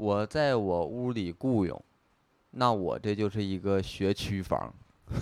[0.00, 1.78] 我在我屋里雇佣，
[2.52, 4.72] 那我这就是一个学区房。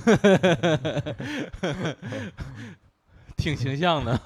[3.36, 4.16] 挺形象的，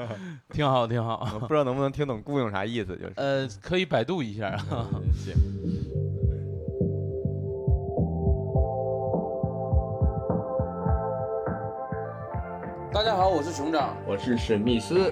[0.52, 1.24] 挺好，挺好。
[1.40, 3.12] 不知道能不能听懂雇佣啥意思，就是。
[3.16, 4.86] 呃，可以百度一下啊。
[5.16, 5.32] 行。
[12.92, 15.10] 大家好，我是熊掌，我是史密斯，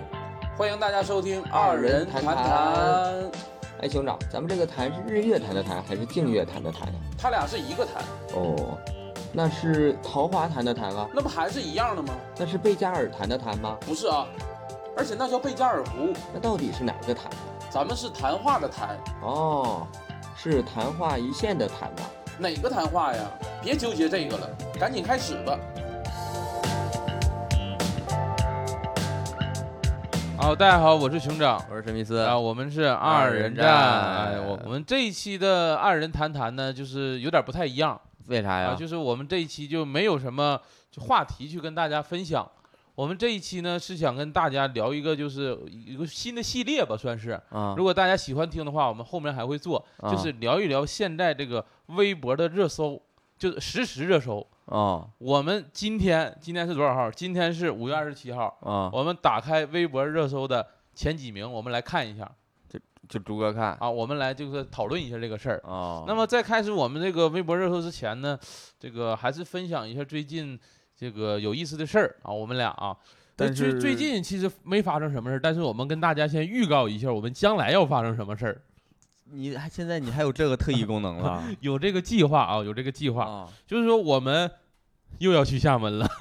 [0.59, 3.50] 欢迎大家收听二人谈谈谈。
[3.83, 6.95] 哎，兄长，咱们这个坛是日月潭的坛还是净月潭的潭呀？
[7.17, 8.77] 它俩是一个谈，哦，
[9.33, 11.09] 那是桃花潭的潭啊？
[11.15, 12.13] 那不还是一样的吗？
[12.37, 13.79] 那是贝加尔潭的潭吗？
[13.81, 14.27] 不是啊，
[14.99, 17.33] 而且那叫贝加尔湖，那到底是哪个潭？
[17.71, 19.87] 咱们是谈话的谈，哦，
[20.37, 22.03] 是谈话一线的谈吧？
[22.37, 23.31] 哪个谈话呀？
[23.63, 24.47] 别纠结这个了，
[24.79, 25.59] 赶紧开始吧。
[30.51, 31.65] 好，大家好，我是熊掌。
[31.71, 34.33] 我是史密斯啊，我们是二人战。
[34.33, 37.99] 哎，我我们这一期的二人谈谈呢，就是有点不太一样。
[38.27, 38.71] 为啥呀？
[38.71, 42.45] 啊，就是我们这一期就没有什么就话题去跟大家分享。
[42.97, 47.41] 我们这一期呢是想跟大家聊一个，就是一个新的系列吧，算是。
[47.51, 47.75] 啊。
[47.77, 53.01] 如果大家喜欢听的话，我们后面还会做，就是聊一聊现在这个微博的热搜，
[53.41, 54.47] 就是实时热搜。
[54.67, 57.11] 啊，我们今天今天是多少号？
[57.11, 58.55] 今天是五月二十七号。
[58.61, 62.31] 啊，我们打开微博热搜的前几名，我们来看一下。
[62.69, 66.05] 就就逐个看啊，我们来就是讨论一下这个事儿啊。
[66.07, 68.39] 那么在开始我们这个微博热搜之前呢，
[68.79, 70.57] 这个还是分享一下最近
[70.95, 72.31] 这个有意思的事儿啊。
[72.31, 72.95] 我们俩啊，
[73.35, 78.63] 但是最近其实没发生什么事儿，但是我们跟大家先预告一下，我们将来要发生什么事儿。
[79.33, 81.43] 你还现在你还有这个特异功能了？
[81.61, 84.51] 有这个计划啊，有这个计划，啊、就是说我们
[85.19, 86.09] 又要去厦门了。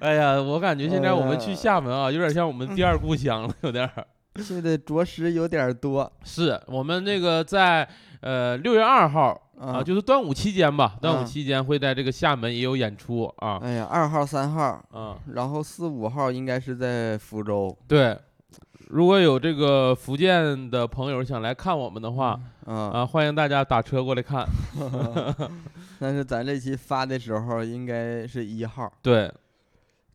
[0.00, 4.06] 哎呀，我感觉现在我们去厦门啊，有点像我们第二故乡了，有点儿。
[4.42, 6.10] 去的着实有点多。
[6.24, 7.86] 是我们那个在
[8.20, 13.58] 呃六月二号啊，就是端午期间吧，端午期间会在这个厦门也有演出啊。
[13.62, 17.76] 哎呀，二号、三号，嗯，然后四五号应该是在福州。
[17.86, 18.18] 对。
[18.92, 24.46] 如果有这个福建的朋友想来看我们的话，嗯、啊，欢迎大家打车过来看。
[25.98, 29.32] 但是咱这期发的时候应该是一号， 对，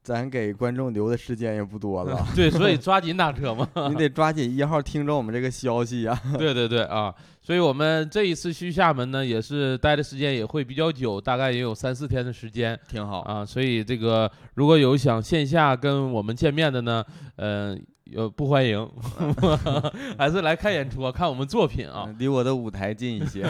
[0.04, 2.24] 咱给观众留的时间也不多了。
[2.36, 3.68] 对，所以抓紧打车嘛。
[3.90, 6.38] 你得抓紧一号听着我们这个消息呀、啊。
[6.38, 7.12] 对对对啊，
[7.42, 13.44] 所以我们这一次去厦门呢，也是待的时间也会比较久，大概也有三四天的时间，挺好啊。
[13.44, 17.04] 所以这个如果有想线下跟我们见面的呢，
[17.38, 17.82] 嗯、呃。
[18.16, 18.90] 呃，不欢迎，
[20.18, 23.45] 还是来看演出啊，看我们作品啊，离我的舞台近一些。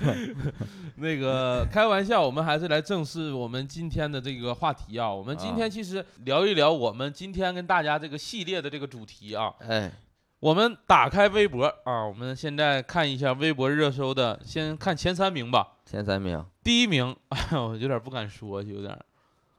[0.96, 5.12] 那个开玩笑，我们还是来正视我们今天的这个话题啊。
[5.12, 9.52] 我们今天其实聊一聊我们今天跟大家这个系列的这个主题啊。
[9.60, 9.90] 哎，
[10.38, 15.78] 我们打开微博啊，我们现在看一下微博热搜的，先看前三名吧。
[15.84, 18.96] 前三名，第一名，哎我有点不敢说，有点。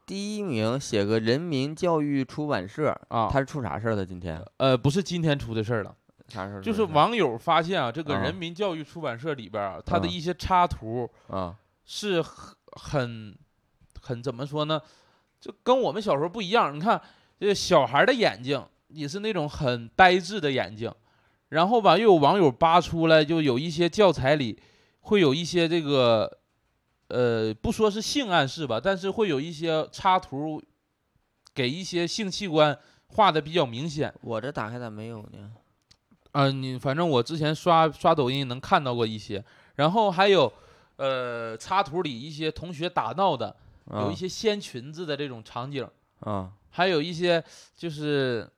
[0.06, 4.06] 第一名写个人民教育出版社啊，他是出啥事儿了？
[4.06, 4.44] 今天？
[4.58, 5.96] 呃，不是今天出的事儿了，
[6.28, 6.62] 啥事儿？
[6.62, 11.56] 就是网友发现啊，这个人民教育出版社里边啊，它的一些插图啊，
[11.86, 13.38] 是很很
[14.02, 14.82] 很怎么说呢？
[15.40, 16.76] 就跟我们小时候不一样。
[16.76, 17.02] 你看，
[17.40, 20.94] 这小孩的眼睛也是那种很呆滞的眼睛，
[21.50, 24.62] 然后吧，又有网友扒出来，就有一些教材里
[25.00, 26.40] 会有一些这个。
[27.10, 30.64] 呃，不说是性暗示吧，但是会有一些插图，
[31.54, 32.76] 给一些性器官
[33.08, 34.12] 画的比较明显。
[34.22, 35.52] 我这打开咋没有呢？
[36.32, 39.44] 啊、呃，你反正我之前刷刷抖音能看到过一些，
[39.76, 40.52] 然后还有，
[40.96, 43.56] 呃，插图里一些同学打闹的，
[43.92, 45.88] 有一些掀裙子的这种场景
[46.22, 47.44] 啊，还有一些
[47.76, 48.50] 就是，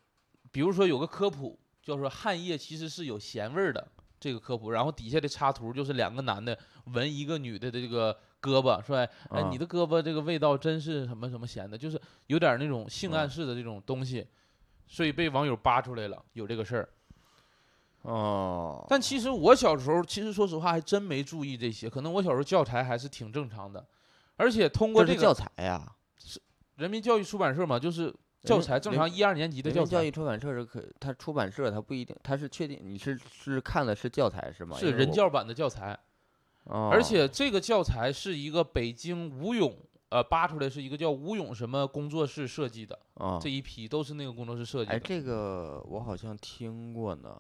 [0.52, 3.86] 比如说有个科普，叫做汗液其实是有咸味儿的
[4.18, 6.58] 这个科普，然后底下的插图就是两个男的
[6.94, 8.18] 闻一个女的的这个。
[8.46, 8.98] 胳膊说
[9.32, 14.28] ：“哎，你的胳膊这个味道真是什么什么咸的，就是有点那种性暗示的这种东西，
[14.86, 16.90] 所以被网友扒出来了，有这个事儿。
[18.04, 23.84] 哦，但其实我小时候，其实说实话还真没注意这些，可能我小时候教材还是挺正常的，
[24.36, 26.40] 而且通过这个教材呀，是
[26.76, 28.14] 人民教育出版社嘛，就是
[28.44, 29.90] 教材正常一二年级的教材。
[29.90, 34.78] 教育出版社是可，它出版社它不一定，它是确定你是是看的是教材是吗？
[34.78, 35.98] 是人教版的教材。”
[36.66, 39.76] 哦、而且这个教材是一个北京吴勇，
[40.10, 44.96] 呃，扒出来是一个叫吴勇什么工作室设计的，哦、这一批都是那个工作室设计的。
[44.96, 47.40] 哎，这个我好像听过呢。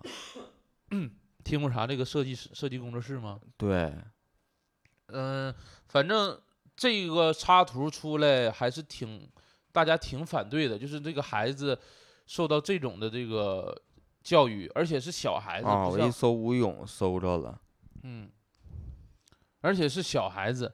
[0.91, 1.11] 嗯，
[1.43, 1.87] 听过啥？
[1.87, 3.39] 这个设计设计工作室吗？
[3.57, 3.93] 对。
[5.07, 5.55] 嗯、呃，
[5.87, 6.39] 反正
[6.75, 9.29] 这个插图出来还是挺
[9.71, 11.77] 大家挺反对的，就是这个孩子
[12.25, 13.79] 受到这种的这个
[14.23, 17.59] 教育，而且是小孩子，啊，我一搜吴勇搜着了，
[18.03, 18.29] 嗯，
[19.65, 20.71] 而且是小孩子，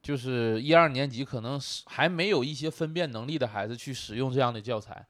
[0.00, 5.04] 就是一二年级，可能是还没有一些分辨能力的孩子去使用这样的教材。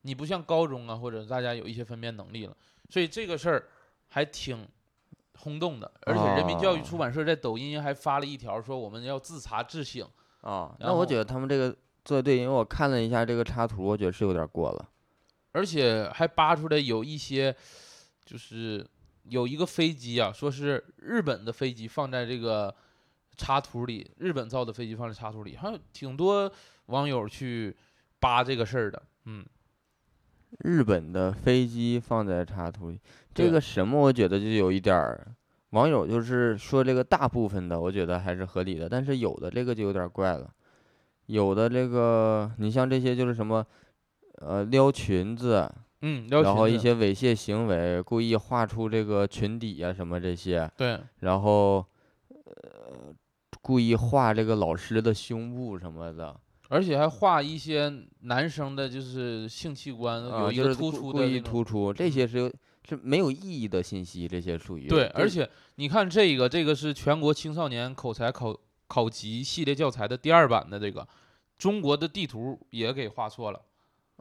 [0.00, 2.56] 你不像高中啊，或者大家有一些分辨能力了，
[2.88, 3.68] 所以这个事儿
[4.08, 4.66] 还挺
[5.38, 5.92] 轰动的。
[6.06, 10.08] 而且人民教育出版社在抖音还发了一条说我们要自查自省。
[10.40, 14.88] 啊，那我觉得他们这个做的对，因为我看了一下这个插图，我觉得是有点过了。
[15.52, 17.54] 而且还扒出来有一些，
[18.24, 18.86] 就是
[19.28, 22.74] 有一个飞机啊，说是日本的飞机放在这个
[23.36, 26.50] 插图里，日本造的飞机放在插图里，还有挺多
[26.86, 27.74] 网友去
[28.20, 29.02] 扒这个事儿的。
[29.24, 29.44] 嗯，
[30.60, 33.00] 日本的飞机放在插图里，
[33.34, 35.34] 这个什么我觉得就有一点儿，
[35.70, 40.48] 网友就是说这个大部分的，我觉得还是合理的，但是有的这个就有点怪了，
[41.26, 43.66] 有的这个你像这些就是什么，
[44.34, 45.68] 呃，撩裙子，
[46.06, 51.82] 嗯，然后一些猥亵行为，故意画出这个裙底啊什么这些，对然后
[52.28, 53.14] 呃，
[53.62, 57.90] 故意画这个老师的胸部什么的，而且还画一些
[58.20, 62.52] 男生的就是性器官啊，有一个突出的那种突出，这些是有
[62.86, 64.86] 是没有意义的信息，这些属于。
[64.86, 68.54] 对，而且你看这个，这个是全国青少年口才考
[68.86, 71.08] 考级系列教材的第二版的这个，
[71.56, 73.62] 中国的地图也给画错了，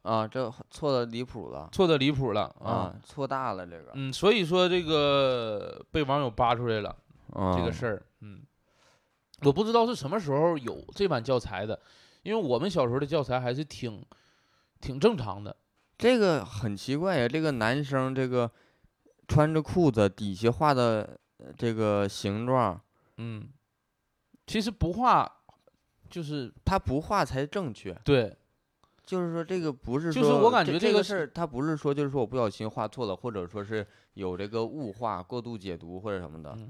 [0.04, 2.72] 啊，这错的离谱了错的离谱了啊。
[2.72, 6.96] 啊，错大了这个，嗯，所以说这个被网友扒出来了
[7.34, 8.42] 啊，这个事儿，嗯，
[9.42, 11.80] 我不知道是什么时候有这版教材的，
[12.22, 14.06] 因为我们小时候的教材还是挺
[14.80, 15.56] 挺正常的。
[15.98, 18.52] 这个很奇怪呀，这个男生这个
[19.28, 22.80] 穿着裤子底下画的呃这个形状，
[23.18, 23.48] 嗯，
[24.46, 25.32] 其实不画
[26.10, 27.94] 就是他不画才正确。
[28.04, 28.36] 对，
[29.06, 36.54] 就是说，这个不是就是说我感觉这个事儿，他不是说就是说我不小心画错了，或者说是有这个误画、过度解读或者什么的。
[36.58, 36.70] 嗯，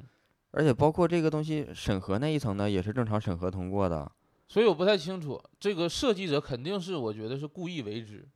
[0.51, 4.11] 而且包括这个东西审核那一层呢，也是正常审核通过的。
[4.47, 8.27] 所以我不太清楚，这个设计者肯定是我觉得是故意为之，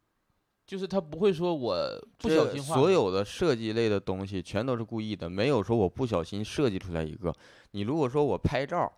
[0.65, 1.75] 就是他不会说我
[2.17, 7.33] 不小心画的所有的设计类的东西全都是故意的，没有说我不小心设计出来一个。
[7.71, 8.91] 你如果说我拍照，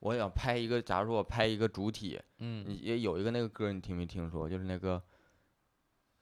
[0.00, 2.64] 我想拍一个，假如说我拍一个主体，嗯。
[2.66, 4.48] 你也有一个那个歌，你听没听说？
[4.48, 5.02] 就是那个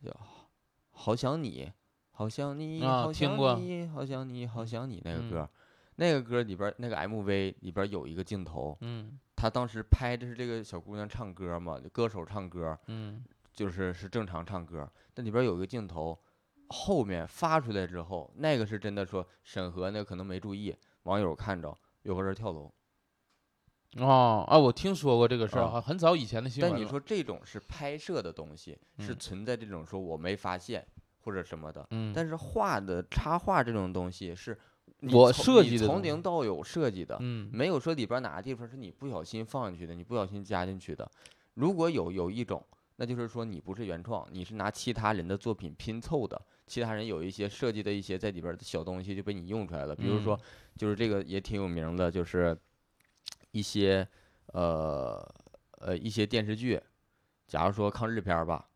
[0.05, 0.15] 叫
[0.91, 1.73] “好想你，
[2.11, 5.31] 好想你，啊好想你，好想你，好想你”那个嗯。
[5.31, 5.51] 歌，
[5.97, 9.19] 那个歌里边那个 MV 里边有一个镜头，嗯。
[9.37, 13.25] 他当时拍的是这个小姑娘唱歌嘛，歌手唱歌，嗯。
[13.53, 16.17] 就是是正常唱歌，但里边有一个镜头，
[16.69, 22.73] 后面发出来之后，那个是真的说审核那可能没注意，网友看着有个人跳楼。
[23.97, 26.71] 哦啊，我听说过这个事儿，啊很很早以前的新闻。
[26.71, 30.87] 但你说这种是拍摄的东西，是嗯存在这种说我没发现
[31.21, 34.57] 或者什么的，嗯，但是画的插画这种东西是
[35.13, 41.11] 我设计的东西零到有设计的，嗯没有说里边哪个地方是你不小心放进去的，你不小心加进去的。
[41.55, 42.65] 如果有有一种，
[42.97, 49.95] 那就是说你不是原创，你是拿其他人的作品拼凑的，其他人有一些设计的一些在里边的小东西就被你用出来了。
[49.95, 50.43] 比如说嗯，
[50.77, 52.57] 就是这个也挺有名的，就是
[53.59, 54.07] 一些
[54.53, 55.35] 呃
[55.81, 56.81] 呃一些电视剧，
[57.49, 58.69] 假如说抗日片儿吧，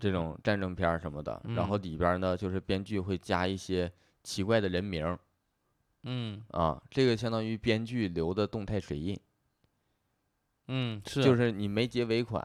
[0.00, 3.92] 这种战争片儿什么的，然后嗯里边儿呢就是编剧会加一些
[4.24, 5.18] 奇怪的人名儿。
[6.02, 9.18] 嗯啊，这个相当于编剧留的动态水印，
[10.66, 12.42] 嗯是就是你没结尾款，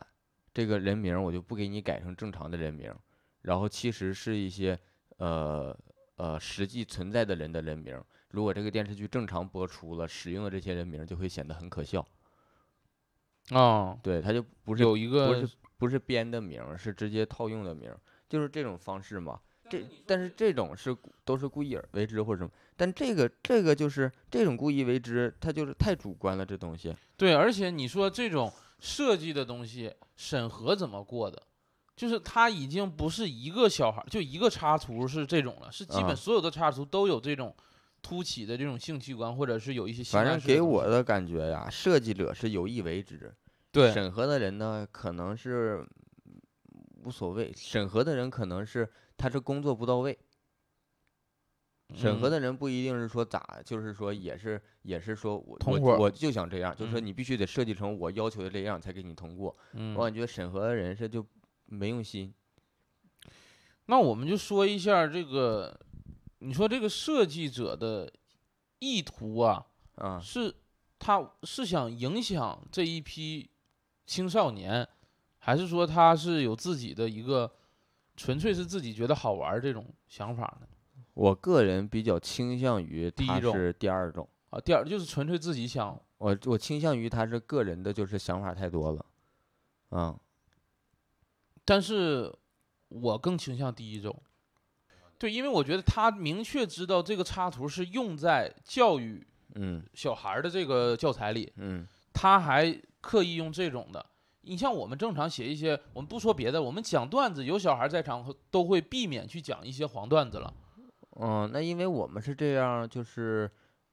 [0.53, 2.97] 这个人名儿我就不给你改成正常的人名儿，
[3.41, 4.77] 然后其实是一些
[5.17, 5.75] 呃
[6.17, 8.05] 呃实际存在的人的人名儿。
[8.33, 12.03] 如果这个电视剧正常播出了，使用的这些人名儿就会显得很可笑。
[13.51, 19.39] 哦，对，他就不是有一个不是不是编的名儿，是直接套用的名儿，就是这种方式嘛。
[19.69, 26.95] 这但是这种是都是故意而为之或者什么，但这个这个就是这种故意为之，它就是太主观了，这东西。
[27.15, 31.41] 对，而且你说这种设计的东西审核怎么过的？
[31.95, 37.55] 就是它已经不是一个小孩，就一个插图是这种了，是基啊本所有的插图都有这种
[38.03, 43.33] 凸起的这种性器官，或者是有一些性反正给我的感觉呀，设计者是有意为之，
[43.71, 45.83] 对审核的人呢可能是
[47.03, 50.19] 无所谓，审核的人可能是他这工作不到位，
[51.95, 52.29] 审核。
[52.29, 59.55] 嗯的人不一定是说咋，就是说也是也是说我通过我我就想这样，就是说嗯你必须得设计成我要求的这样才给你通过。
[59.73, 59.95] 嗯。
[59.95, 61.25] 我感觉审核的人是就
[61.65, 62.33] 没用心，
[63.85, 65.79] 那我们就说一下这个，
[66.43, 68.11] 你说这个设计者的
[68.79, 70.53] 意图啊，啊，是
[70.99, 73.49] 他是想影响这一批
[74.05, 74.85] 青少年，
[75.37, 77.49] 还是说他是有自己的一个
[78.17, 80.67] 纯粹是自己觉得好玩这种想法呢？
[81.13, 89.05] 我个人比较倾向于第一种是第二种，啊，第二就是纯粹自己想，我我倾向于他是个人的，就是想法太多了，
[89.91, 90.19] 嗯
[91.63, 92.35] 但是
[92.89, 94.21] 我更倾向第一种。
[95.23, 99.25] 对，因为我觉得他明确知道这个插图是用在教育
[99.55, 99.81] 嗯。
[99.93, 101.87] 小孩的这个教材里，嗯。
[102.11, 104.05] 他还刻意用这种的。
[104.41, 110.53] 你像我们正常写一些，我们不说别的，我们讲段子，有小孩在场都会避免去讲一些黄段子了。
[111.21, 113.49] 嗯，那因为我们是这样，就是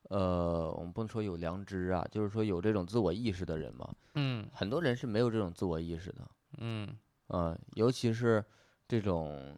[0.09, 4.51] 呃，我们不能说有良知啊，就是说有这种自我意识的人嘛，嗯。
[4.53, 6.89] 很多人是没有这种自我意识的，嗯。
[7.29, 8.45] 呃，尤其是
[8.89, 9.57] 这种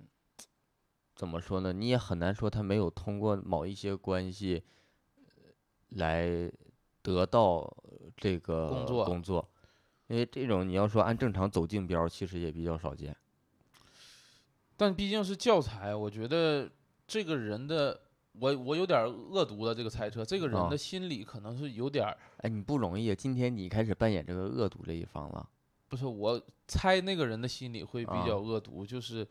[1.23, 1.73] 怎么说呢？
[1.73, 4.61] 你也很难说他没有通过某一些关系
[5.15, 5.23] 呃
[5.91, 6.51] 来
[7.01, 7.65] 得到
[8.17, 9.49] 这个工作工作，
[10.09, 13.17] 因为这种你要说按正常走竞标，其实也比较少见。
[14.77, 16.69] 但毕竟是教材，我觉得
[17.07, 18.01] 这个人的，
[18.41, 25.49] 我我有点恶毒的这个猜测，这个人啊的心理可能是有点儿，哎，你不容易，今天你开始扮演这个恶毒这一方了。
[25.87, 29.25] 不是我猜那个人的心理会比啊较恶毒，就是，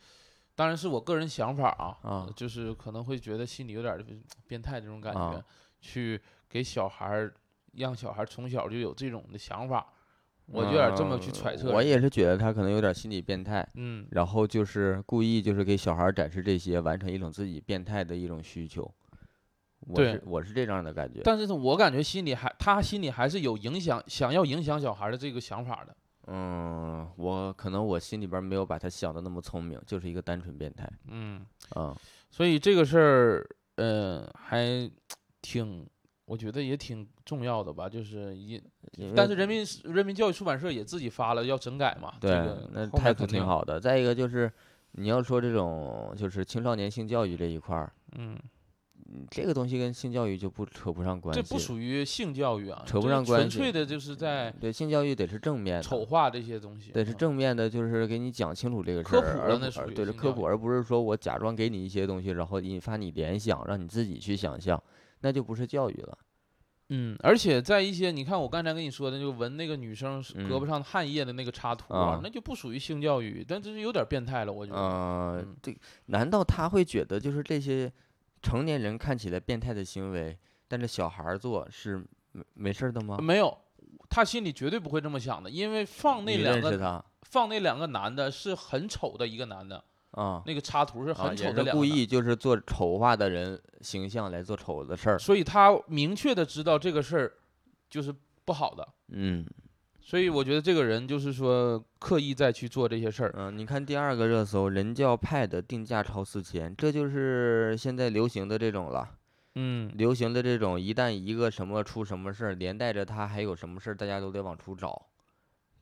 [0.56, 4.06] 当然是我个人想法啊，啊就是可能会觉得心里有点儿
[4.48, 5.46] 变态这种感觉，啊
[5.80, 7.34] 去给小孩儿
[7.74, 9.88] 让小孩儿从小就有这种的想法，
[10.48, 11.72] 我有点这么去揣测。
[11.72, 18.94] 嗯我也是觉得他可能有点心理变态，嗯，然后就是故意就是给小孩儿展示这些，完成一种自己变态的一种需求。
[19.88, 21.22] 我我是这样的感觉。
[21.24, 25.96] 但是，我感觉心里还他心里还是有影响，想要影响小孩的这个想法的。
[26.28, 30.90] 嗯，我可能我心里边没有把他想的那么聪明，就是一个单纯变态。
[31.08, 31.96] 嗯，嗯
[32.30, 34.90] 所以这个事儿，呃，还
[35.42, 35.86] 挺，
[36.26, 37.90] 我觉得也挺重要的吧。
[37.90, 38.62] 就是一，
[39.16, 42.14] 但是人民人民教育出版社也自己发了要整改嘛。
[42.22, 43.26] 对，这个那态度。
[43.26, 43.80] 挺好的。
[43.80, 44.52] 再一个就是，
[44.92, 48.40] 你要说这种就是青少年性教育这一块儿，嗯，嗯
[49.30, 51.48] 这个东西跟性教育就不扯不上关系这。
[51.48, 56.92] 不属于性教育啊，扯不上关系纯粹的就是在对性教育得是正面的，丑化这些东西。
[56.92, 64.82] 得是嗯正面的，就是给你讲清楚这个事儿，科普了那属而对着于性教育科普，而不是说我假装给你一些东西，然后引发你联想，让你自己去想象，
[65.22, 66.18] 那就不是教育了。
[66.94, 74.78] 嗯，而且在一些你看我刚才跟你说的，就纹那个女生胳膊嗯上汗液的那个插图啊那就不属于性教育，但这是有点变态了，我觉得。
[74.78, 75.74] 呃嗯，这
[76.08, 77.90] 难道他会觉得就是这些
[78.42, 83.18] 成年人看起来变态的行为，但是小孩儿做是没没事儿的吗？
[83.22, 83.58] 没有，
[84.10, 90.42] 他心里绝对不会这么想的，因为放那你两个认识他放那两个男的是很丑的一个男的，啊？
[90.46, 95.20] 那个插图是啊，很丑也的两个男是故意就是做丑化的人形象来做丑的事儿。
[95.20, 97.34] 所以他明确的知道这个事儿
[97.90, 99.46] 就是不好的，嗯
[100.04, 103.34] 所以我觉得这个人就是说刻意在去做这些事儿。
[103.38, 109.08] 嗯，你看第二个热搜，人教派的定价超四千，这就是现在流行的这种了。
[109.56, 115.08] 嗯，流行的这种，一旦一个什么出什么事儿，连带着他还有什么事儿，大家都得往出找。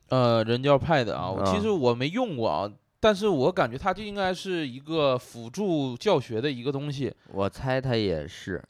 [0.08, 7.14] 呃，人教派的啊，我其啊实我没用过啊，但是我感觉它就应该是一个辅助教学的一个东西。
[7.32, 8.62] 我猜它也是。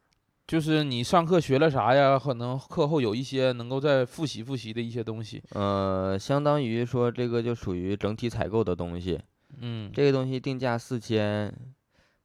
[0.50, 2.18] 就是你上课学了啥呀？
[2.18, 5.40] 可能课后有一些能够再复习复习的一些东西。
[5.50, 9.20] 呃，相当于说这个就属于整体采购的东西。
[9.60, 11.54] 嗯，这个东西定价四千，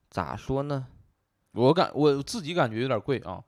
[0.09, 0.87] 咋说呢？
[1.51, 3.43] 我感我自己感觉有点贵啊，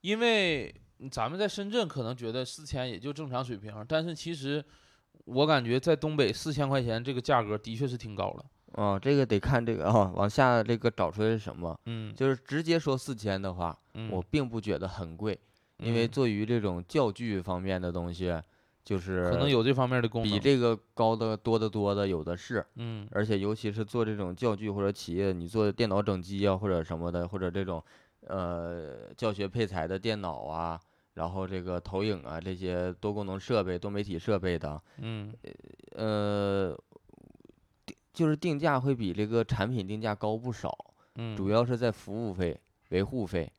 [0.00, 0.74] 因为
[1.08, 4.64] 咱们在深圳可能觉得四千也就正常水平，但是其实
[5.24, 8.44] 我感觉在东北四千块钱这个价格的确是挺高了。
[8.74, 11.78] 哦，这个得看这个啊、往下这个找出来是什么。
[11.86, 15.38] 嗯，就是直接说四千的话，嗯我并不觉得很贵，
[15.78, 18.36] 因为嗯做于这种教具方面的东西，
[18.84, 20.30] 就是可能有这方面的功能。
[20.30, 22.64] 比这个高的多得多的有的是。
[22.76, 27.82] 嗯而且尤其是做这种教具或者企业，你做电脑整机啊，或者什么的，或者这种
[28.26, 30.80] 呃教学配材的电脑啊，
[31.14, 35.32] 然后这个投影啊这些多功能设备、多媒体设备的，嗯
[35.92, 36.93] 呃，定
[38.14, 42.58] 就是定价会比这个产品定价高不少，嗯，主要是在服务费、
[42.90, 43.52] 维护费，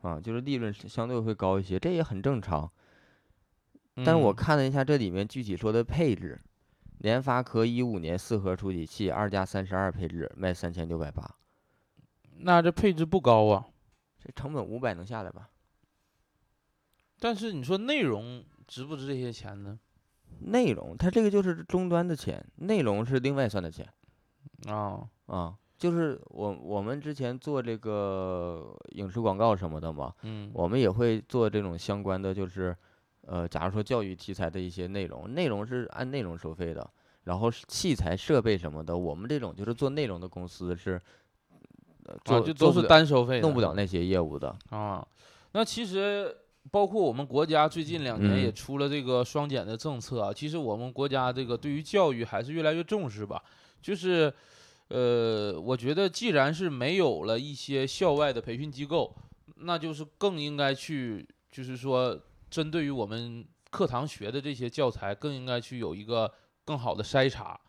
[0.00, 2.68] 啊，就是利润是相对会高一些，这也很正常。
[3.96, 6.40] 但是我嗯看了一下这里面具体说的配置，
[6.98, 11.36] 联发科一五年四核处理器，二加三十二配置，卖三千六百八，
[12.38, 13.68] 那这配置不高啊，
[14.18, 15.50] 这成本五百能下来吧？
[17.18, 19.78] 但是你说内容值不值这些钱呢？
[20.40, 23.88] 内容它这个就是终端的钱，内容是另外算的钱
[24.66, 25.54] 啊，啊。
[25.78, 32.76] 就是我我们之前做这个影视广告什么的嘛，嗯，我们也会做这种相关的，就是
[33.22, 36.88] 呃，假如说教育题材的一些内容，内容是按内容收费的。
[37.24, 41.00] 然后器材设备什么的，我们这种就是做内容的公司是，
[42.04, 44.56] 呃，啊，做就都是单收费，弄不了那些业务的。
[44.70, 45.04] 啊。
[45.52, 46.34] 那其实
[46.70, 53.42] 包括我们国家最近两年也嗯出了这个双减的政策啊，其实我们国家这个对于教育还是越来越重视吧。
[53.80, 54.32] 就是，
[54.88, 59.14] 呃，我觉得既然是没有了一些校外的培训机构，
[59.56, 66.32] 那就是更应该去，就是说针对于我们课堂学的这些教材，更应该去有一个
[66.64, 67.60] 更好的筛查。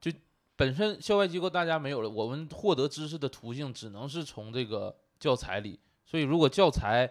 [0.00, 0.12] 就
[0.54, 5.80] 本身校外机构大家没有了，我们获得知识的途径只能是从这个教材里。
[6.06, 7.10] 所以，如果教材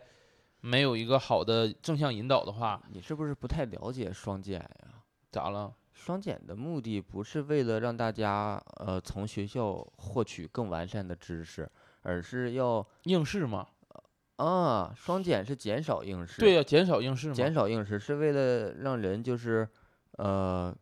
[0.61, 5.03] 没有一个好的正向引导的话，你是不是不太了解双减呀？
[5.31, 5.73] 咋了？
[5.93, 11.69] 双减的目的不是为了让大家呃从学校获取更完善的知识，
[12.01, 13.67] 而是要应试嘛？
[14.37, 17.33] 啊，双减是减少应试，对呀、减少应试嘛。
[17.33, 19.67] 减少应试是为了让人就是
[20.13, 20.73] 呃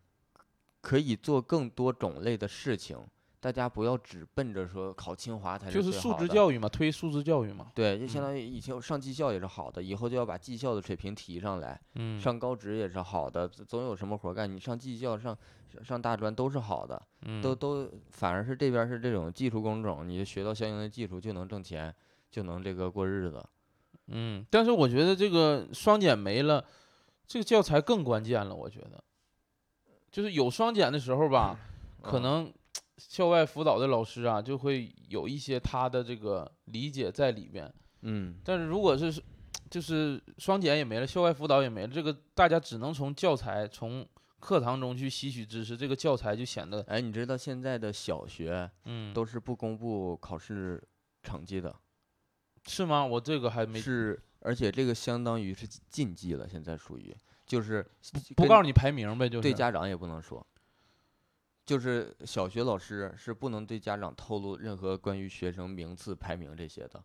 [0.81, 2.97] 可以做更多种类的事情，
[3.39, 7.71] 大家不要只奔着说考清华才就是素质教育嘛，推素质教育嘛。
[7.75, 11.79] 对，就相嗯当于以前上技校也是好的，以后就要把技校的水平提上来。
[11.95, 14.51] 嗯，上高职也是好的，总总有什么活干。
[14.51, 15.37] 你上技校、上
[15.71, 21.93] 上上大专都是好的，嗯都都反而是这边是这种技术工种，你学到相应的技术就能挣钱，
[22.31, 23.43] 就能这个过日子。
[24.07, 26.65] 嗯，但是我觉得这个双减没了，
[27.27, 28.55] 这个教材更关键了。
[28.55, 29.03] 我觉得，
[30.09, 31.59] 就是有双减的时候吧，
[32.01, 32.53] 可嗯能
[32.97, 37.71] 校外辅导的老师啊，就会有一些他的这个理解在里面。
[38.01, 39.21] 嗯，但是如果是
[39.69, 44.07] 就是双减也没了，校外辅导也没了，这个大家只能从教材、从
[44.39, 49.13] 课堂中去吸取知识，这个教材就显得哎，你知道现在的小学嗯。
[49.13, 50.81] 都是不公布考试
[51.23, 51.75] 成绩的，
[52.67, 53.05] 是吗？
[53.05, 57.13] 我这个还没是，而且这个相当于是禁忌了，现在属于
[57.45, 57.85] 就是
[58.35, 59.41] 不告诉你排名呗，就是。
[59.41, 60.45] 对家长也不能说，
[61.67, 67.03] 就是小学老师是不能对家长透露任何关于学生名次排名这些的，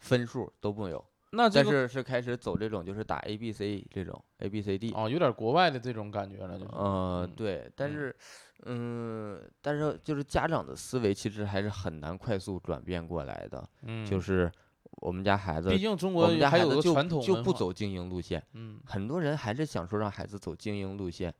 [0.00, 1.02] 分数都不有。
[1.30, 4.92] 但那这个是是开始走这种就是打 A B C 这种 A B C D。
[4.92, 8.16] 哦，有点国外的这种感觉了，就是呃，嗯对，但嗯是，
[8.64, 13.66] 嗯，但是就是家长的思维其实还是很难快速转变过来的。
[13.82, 14.50] 嗯，就是
[14.96, 21.32] 我们家孩子，毕竟中我们家国还有个传统就文化，不走精英路线，嗯很多人还是想说让孩子走精英路线，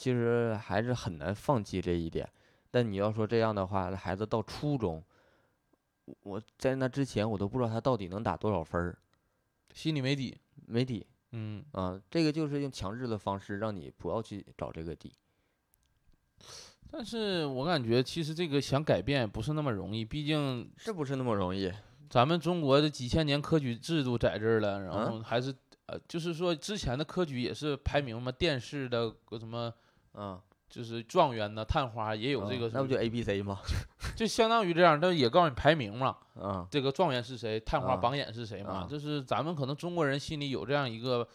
[0.00, 2.26] 其实还是很难放弃这一点。
[2.70, 5.04] 但你要说这样的话，孩子到初中，
[6.06, 8.96] 我我在那之前我都不知道他到底能打多少分儿，
[9.74, 10.34] 心里没底，
[10.66, 12.00] 没底嗯，啊。
[12.10, 15.12] 这个就是用强制的方式让你不要去找这个底。
[16.90, 21.70] 但是我感觉其实这个想改变不是那么容易，毕竟是不是那么容易？
[22.08, 25.54] 咱们中国的几千年科举制度在这儿了，然嗯后还是
[25.86, 29.70] 呃，就是说之前的科举也是排名嘛，殿试的个什么。
[30.14, 33.58] 嗯，就是状元呢，探花也有这个，嗯那不就 A B C 吗？
[34.16, 41.26] 就相当于这样，但也告诉你排名嘛， 嗯，这个状元是谁，探花啊榜眼是谁嘛，啊就是咱们可能中国人心里有这样一个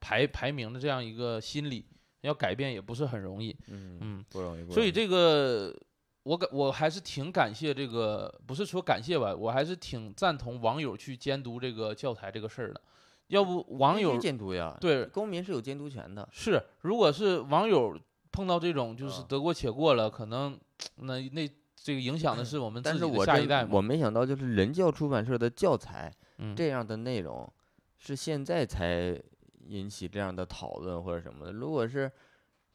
[0.00, 1.86] 排排名的这样一个心理，
[2.22, 4.70] 要改变也不是很容易，嗯嗯，不容易。
[4.72, 5.74] 所以这个
[6.22, 12.80] 我感我还是挺感谢这个，不是说感谢吧，我还是挺赞同网友去监督这个教材这个事儿的，
[13.28, 16.28] 要不网友监督呀，对公民是有监督权的。
[16.32, 17.98] 是，如果是网友
[18.32, 20.58] 碰到这种就是啊得过且过了，可能
[20.96, 23.70] 那那这个影响的是我们自但己的是我下一代嘛。
[23.72, 27.50] 我没想到，就是人教出版社的教材嗯，这样的内容，
[27.98, 29.20] 是现在才
[29.66, 31.52] 引起这样的讨论或者什么的。
[31.52, 32.10] 如果是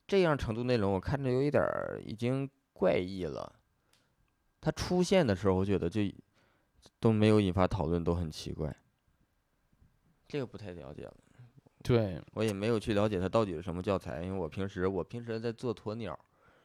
[0.07, 3.51] 这样程度内容，我看着有一点儿已经怪异了。
[4.61, 6.01] 它出现的时候，我觉得就
[6.99, 8.75] 都没有引发讨论，都很奇怪。
[10.27, 11.13] 这个不太了解了。
[11.85, 16.17] 对，我也没有去了解它到底是什么教材，因为我平时我平时在做鸵鸟，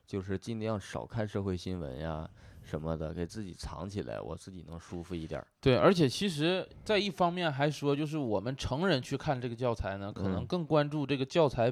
[0.06, 2.26] 就是尽量少看社会新闻呀
[2.62, 5.46] 什么的，给自己藏起来，我自己能舒服一点儿。
[5.60, 10.46] 对，而且其实，在一方面还说，就是我们成人去看这个教材呢，可能嗯。
[10.46, 11.70] 更关注这个教材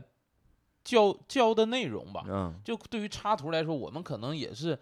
[0.84, 2.24] 教教的内容吧。
[2.28, 4.78] 嗯，就对于插图来说，我们可能也是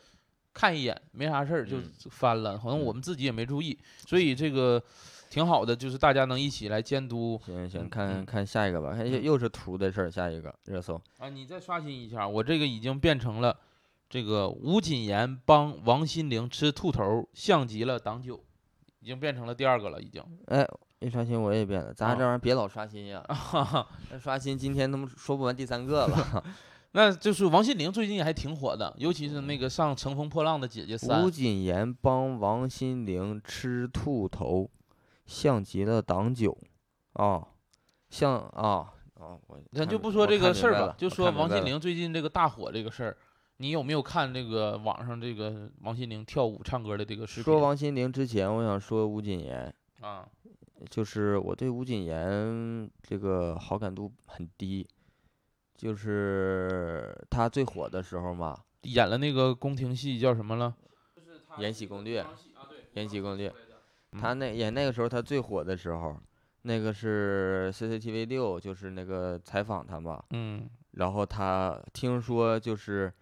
[0.52, 1.92] 看一眼没啥事儿就嗯。
[2.10, 2.94] 翻了，好像我嗯。
[2.94, 4.82] 们自己也没注意，所以这个
[5.28, 11.00] 挺好的，就是大家能一起来监督行行，嗯看嗯看下一个吧，看又是图的事儿，下一个热搜。
[11.18, 11.28] 啊。
[11.28, 13.56] 你再刷新一下，我这个已经变成了
[14.08, 18.42] 这个吴谨言帮王心凌吃兔头，像极了挡酒，
[19.00, 20.22] 已经变成了第二个了，已经。
[20.46, 20.66] 哎，
[21.00, 23.22] 一刷新我也变了，咱啊这玩意儿别老刷新呀，
[24.10, 26.44] 那刷新今天他妈说不完第三个了。
[26.92, 34.70] 那就是王心凌最近还挺火的，尤其是那个上《乘风破浪的姐姐三吴》，谨言帮王心凌吃兔头，
[35.26, 36.56] 像极了党九。
[37.12, 37.48] 啊，
[38.10, 43.16] 像啊啊，我咱就不说这个事儿吧就说王心凌最近这个大火这个事儿，
[43.56, 47.44] 你有没有看这个网上这个王心凌跳舞唱歌的这个视频？
[47.44, 50.28] 说王心凌之前，我想说吴谨言，啊，
[50.90, 54.86] 就是我对吴谨言这个好感度很低，
[55.74, 60.74] 就是她最火的时候嘛，演了那个宫廷戏叫什么了？
[61.62, 62.22] 《延禧攻略》，
[62.92, 63.56] 《延禧攻略》，嗯
[64.20, 66.16] 他那演那个时候他最火的时候，
[66.62, 73.12] 那个是 CCTV 六，就是那个采访他嘛，嗯然后他听说就是，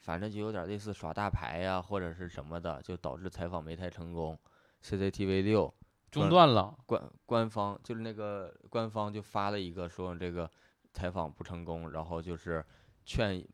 [0.00, 4.38] 反正就有点类似耍大牌呀、或者是什么的，就导致采访没太成功。
[4.82, 5.72] CCTV 六
[6.10, 6.76] 中断了。
[6.86, 10.50] 官官方就是那个官方就发了一个说这个
[10.92, 12.64] 采访不成功，然后就是
[13.04, 13.44] 劝，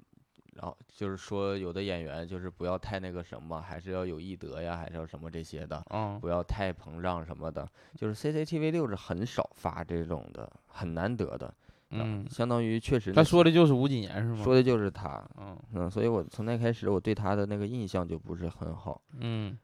[0.54, 7.68] 然后就是说有的演员就是不要太那个什么，还是要有艺德呀，还是要什么这些的，嗯不要太膨胀什么的。
[7.96, 11.52] 就是 CCTV 六是很少发这种的，很难得的。
[11.90, 14.42] 嗯，相当于确实他说的就是吴谨言是吗？
[14.42, 19.00] 说的就是他，嗯嗯，所以我从那开始我对他的那个印象就不是很好。
[19.18, 19.56] 嗯，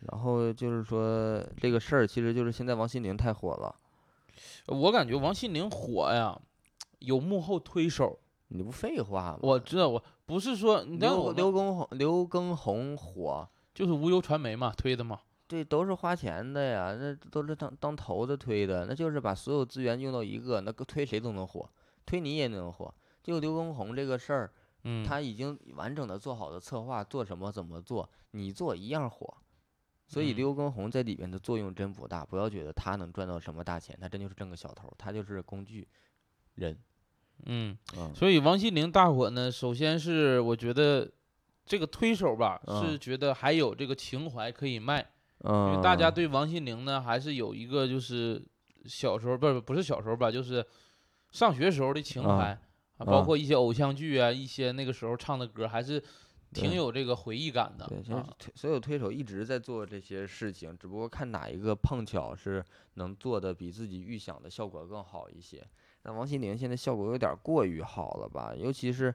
[0.00, 3.74] 然后就是说这个事儿，其实就是现在王心凌太火了，
[4.66, 6.40] 我感觉王心凌火呀，
[6.98, 8.18] 有幕后推手。
[8.54, 9.38] 你不废话吗？
[9.42, 15.20] 我知道，我不是说刘们刘畊宏刘畊宏火，就是无忧传媒嘛推的嘛。
[15.46, 21.68] 对都是花钱的呀，那都是当当头子推的，那就是把所有资源用到一个，那个推谁都能火，
[22.06, 22.92] 推你也能火。
[23.22, 24.52] 就刘畊宏这个事儿，
[24.84, 29.36] 嗯，他已经完整的做好的策划，做什么怎么做，你做一样火。
[30.06, 35.88] 所以嗯刘畊宏在里面的作用真不大，不要觉得他能赚到什么大钱，他真就是挣个小头儿，他就是工具
[36.54, 36.78] 人。
[37.46, 38.14] 嗯，嗯。
[38.14, 41.10] 所以王心凌大火呢，首先是我觉得
[41.66, 45.00] 这个推手吧，是嗯觉得还有这个情怀可以卖，
[45.40, 48.42] 因嗯，为大家对王心凌呢还是有一个就是
[48.86, 50.64] 小时候不是不是小时候吧，就是
[51.30, 52.44] 上学时候的情啊怀
[52.98, 56.02] 啊，包啊括一些偶像剧啊，一些那个时候唱的歌，还是
[56.52, 58.00] 挺有这个回忆感的对，
[58.54, 65.66] 所有推手一直在做这些事情，只不过看哪一个碰巧是能做的比自己预想的效果更好一些。
[66.04, 68.54] 那王心凌现在效果有点过于好了吧？
[68.56, 69.14] 尤其是，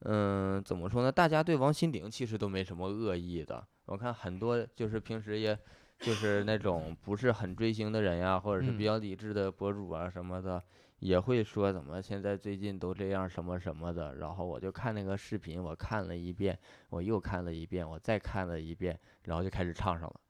[0.00, 1.10] 嗯，怎么说呢？
[1.10, 3.66] 大家对王心凌其实都没什么恶意的。
[3.86, 5.58] 我看很多就是平时也，
[5.98, 10.62] 就是那种不是很追星的人呀，或者是嗯比较理智的博主啊什么的，
[10.98, 14.16] 也会说怎么现在最近都这样什么什么的。
[14.16, 16.58] 然后我就看那个视频，我看了一遍，
[16.90, 20.20] 我又看了一遍，我再看了一遍，然后就开始唱上了。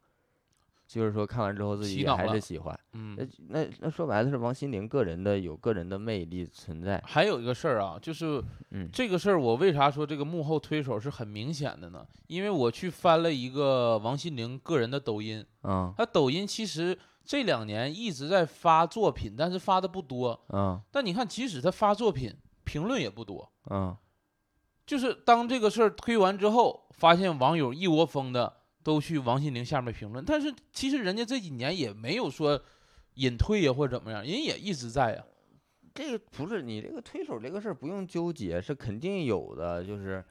[0.87, 2.81] 就是说看完之后自己也还是喜欢。
[2.93, 7.03] 嗯那，那那说白了是王心凌个人的有个人的魅力存在。
[7.05, 12.07] 还有一个事儿啊，就是嗯这个事儿，我为啥说这个幕后推手是很明显的呢？
[12.29, 20.41] 因为我去翻了一个王心凌个人的抖音，嗯她抖音其实这两年一直在发作品，但是发的不多。
[20.53, 22.33] 嗯但你看，即使她发作品，
[22.65, 23.51] 评论也不多。
[23.71, 23.97] 嗯
[24.87, 32.63] 就是当这个事儿推完之后，发现网友一窝蜂的都去王心凌下面评论，但是其实人家这几年也没有说
[33.15, 35.25] 隐退呀或者怎么样，人也一直在呀。
[35.93, 40.25] 这个不是你这个推手这个事儿不用纠结，是肯定有的，就是。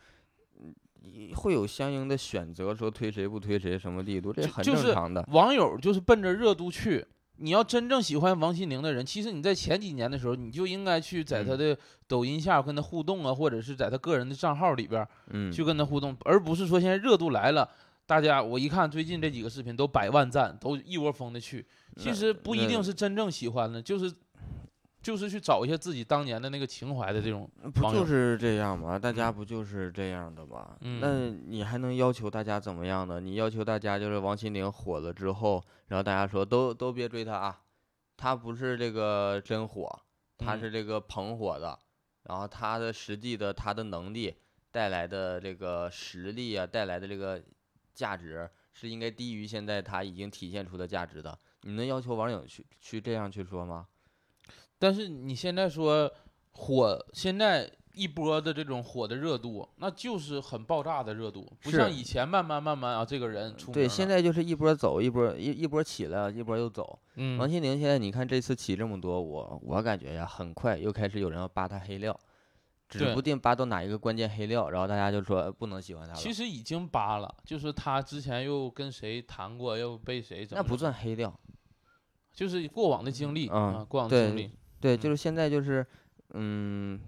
[0.62, 0.74] 嗯
[1.08, 5.24] 你会有相应的选择，说推谁不推谁，什么力度，这很正常的。
[5.32, 7.06] 网友就是奔着热度去。
[7.38, 15.08] 你要真正喜欢王心凌的人，其实你在前几年的时候，你就应该去在她嗯的抖音下跟她互动啊，或者是在她个人的账号里边
[15.54, 17.70] 去跟她互动，而不是说现在热度来了，
[18.06, 21.66] 大家我一看最近这几个视频都百万赞，都一窝蜂的去。
[21.98, 24.14] 其实不一定是真正喜欢的，就是
[25.02, 27.50] 就是去找一下自己当年的那个情怀的这种。
[27.74, 29.00] 不就是这样吗？
[29.00, 30.76] 大家嗯不就是这样的吗？
[30.82, 33.20] 嗯那你还能要求大家怎么样呢？
[33.20, 37.62] 你要求大家就是王心凌火了之后，然后大家说都都别追她啊，
[38.18, 40.00] 她不是这个真火，
[40.38, 41.80] 她嗯是这个捧火的，
[42.24, 44.36] 然后她的实际的她的能力
[44.70, 47.42] 带来的这个实力啊，带来的这个
[47.96, 51.36] 价值是应该低于现在他已经体现出的价值的。
[51.62, 53.88] 你能要求网友去去这样去说吗？
[54.78, 56.12] 但是你现在说
[56.52, 67.00] 火，现在一波的这种火的热度，那就是很爆炸的热度，不像以前慢慢慢慢啊，这个人出对，现在就是一波走一波，一一波起来，一波又走。
[67.16, 72.20] 嗯王心凌现在你看这次起这么多，我我感觉呀，很快又开始有人要扒他黑料，
[72.88, 76.20] 指对不定扒到哪一个关键黑料，然后大家就说呃不能喜欢他了。
[76.20, 81.34] 其实已经扒了，就是他之前又跟谁谈过，又被谁怎么那不算黑料，
[82.34, 84.52] 就是过往的经历嗯啊，过往经历。
[84.80, 85.86] 对，嗯就是现在就是，
[86.34, 87.00] 嗯，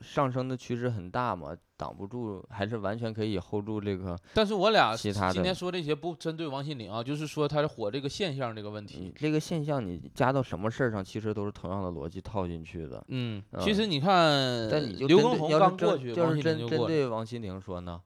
[0.00, 1.56] 上升的趋势很大嘛。
[1.80, 4.14] 挡不住，还是完全可以 hold 住这个。
[4.34, 9.10] 但是我俩其他的今天说这些不针对王心凌啊，就是说她火这个现象这个问题。
[9.16, 13.02] 这个现象你加到什么事儿上，其实都是同样的逻辑套进去的。
[13.08, 16.86] 嗯，嗯其实你看，但你就刘畊宏刚过去，就是针针。
[16.86, 17.98] 对王心凌说呢，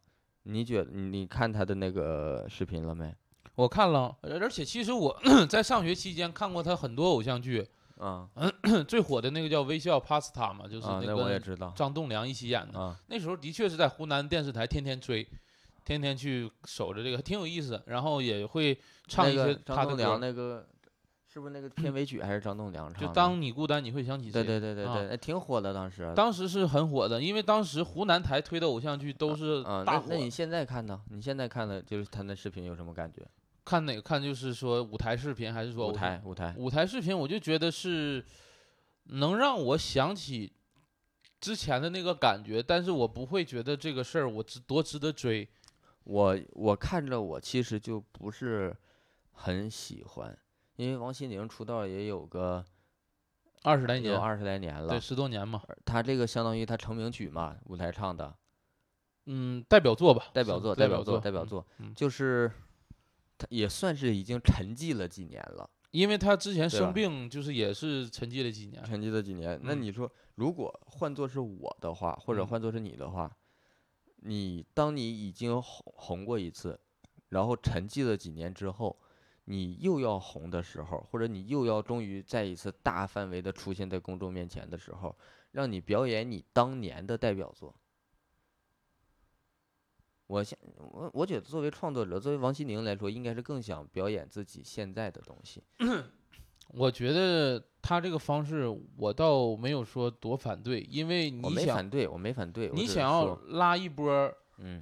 [0.45, 3.13] 你觉你你看他的那个视频了没？
[3.57, 5.17] 我看了，而而且其实我
[5.49, 7.67] 在上学期间看过他很多偶像剧，
[7.99, 8.29] 啊
[8.89, 12.79] 最火的那个叫《微笑 Pasta》嘛，就是啊，那那我也个知道张栋梁一起演的。
[12.79, 12.99] 啊。
[13.07, 15.27] 那时候的确是在湖南电视台天天追，
[15.85, 17.83] 天天去守着这个，挺有意思。
[17.87, 20.67] 然后也会唱一些他的个张栋梁歌，那个
[21.29, 23.07] 是不是那个片尾曲还是张栋梁唱的？
[23.07, 24.43] 就当你孤单，你会想起谁？
[24.43, 26.13] 对对对对啊对，哎挺火的当时。
[26.17, 30.07] 当时是很火的，因为当时湖南台推的偶像剧都是啊，大火。
[30.09, 31.01] 那那你现在看呢？
[31.11, 33.23] 你现在看的就是他那视频有什么感觉？
[33.65, 36.55] 看哪个看就是说舞台视频，还是说舞台舞台。
[36.59, 38.25] 舞台视频，我就觉得是
[39.05, 40.53] 能让我想起
[41.41, 45.49] 之前的那个感觉，但是我不会觉得这个事儿我值多值得追。
[46.05, 48.77] 我我看着我其实就不是
[49.33, 50.37] 很喜欢，
[50.77, 52.63] 因为王心凌出道也有个
[53.63, 58.35] 二十来年，有二十来年了对，，十多年嘛，她这个相当于她成名曲嘛，舞台唱的。
[59.25, 61.95] 嗯，代表作吧，代表作，代表作，代表嗯作，嗯。
[61.95, 62.53] 就是
[63.37, 68.83] 他也算是已经沉寂了几年了，因为他之前生病，就是也是沉寂了几年。
[68.85, 69.59] 沉寂了几年。
[69.63, 73.31] 那嗯你说，如果换作是我的话，或者嗯换作是你的话，
[74.19, 76.79] 你当你已经红红过一次，
[77.29, 78.99] 然后沉寂了几年之后，
[79.45, 85.17] 你又要红的时候，或者你又要终于再一次大范围的出现在公众面前的时候，
[85.53, 87.75] 让你表演你当年的代表作。
[90.35, 95.63] 我现我我觉得作为创作者，作为王心凌来说，应该是更想表演自己现在的东西。
[96.75, 98.67] 我觉得他这个方式，
[98.97, 102.69] 我倒没有说多反对，因为你想没反对，我没反对。
[102.75, 104.33] 你想要拉一波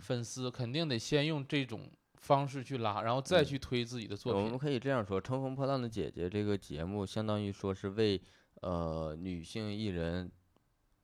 [0.00, 4.58] 粉丝，肯定得先用这种方式去拉，然后再嗯去推自己的作品我们。
[4.58, 8.18] 可以这样说，《乘风破浪的姐姐》这个节目，相当于说是为
[8.62, 10.30] 呃女性艺人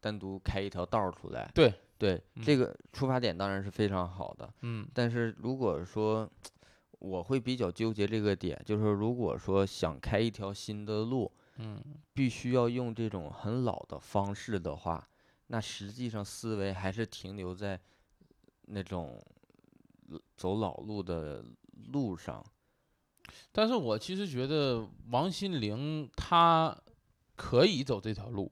[0.01, 1.51] 单独开一条道儿出来。
[1.53, 4.49] 对对，嗯这个出发点当然是非常好的。
[4.63, 6.31] 嗯但是如果说
[7.01, 11.83] 我会比较纠结这个点，就是如果说想开一条新的路，嗯，
[12.15, 15.09] 必须要用这种很老的方式的话，
[15.49, 17.81] 那实际上思维还是停留在
[18.63, 19.21] 那种
[20.37, 21.45] 走老路的
[21.93, 22.45] 路上。
[23.53, 26.77] 但是我其实觉得王心凌她
[27.37, 28.51] 可以走这条路，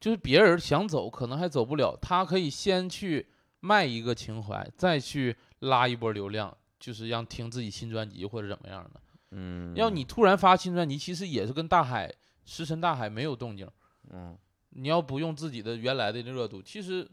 [0.00, 3.26] 就是别人想走可能还走不了，他可以先去
[3.60, 9.00] 卖一个情怀，再去拉一波流量，就是让听自己新专辑或者怎么样的。
[9.30, 12.12] 嗯，要你突然发新专辑，其实也是跟大海
[12.44, 13.68] 石沉大海没有动静。
[14.10, 14.36] 嗯。
[14.78, 17.08] 你要不用自己的原来的热度，其实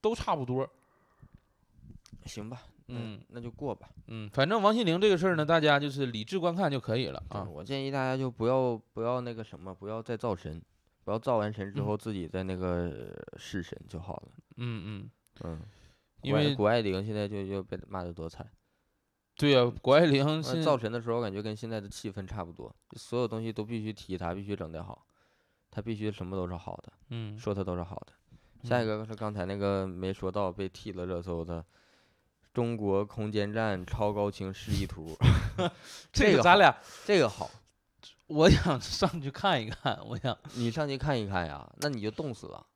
[0.00, 0.70] 都差不多。
[2.26, 3.88] 行吧，嗯那就过吧。
[4.06, 7.42] 嗯，反正王心凌这个事儿呢，大家就是理智观看就可以了啊。
[7.42, 10.62] 我建议大家就不要不要那个什么，不要再造神，
[11.04, 14.28] 不要造完神之嗯后自己在那个呃弑神就好了。
[14.56, 15.10] 嗯嗯，
[15.44, 15.60] 嗯，
[16.22, 18.48] 因为谷爱凌现在就就被骂的多惨。
[19.36, 25.04] 对呀、谷爱凌造神的时候，我感觉跟现在的气氛差不多，所有东西都必须提他，必须整得好，
[25.70, 28.12] 他必须什么都是好的，嗯，说他都是好的。
[28.62, 31.62] 下一嗯个是刚才那个没说到被踢了热搜的
[32.52, 35.14] 中国空间站超高清示意图，
[36.12, 37.50] 这个咱俩，这个好，
[38.34, 42.66] 我想上去看一看，我想你上去看一看呀，那你就冻死了。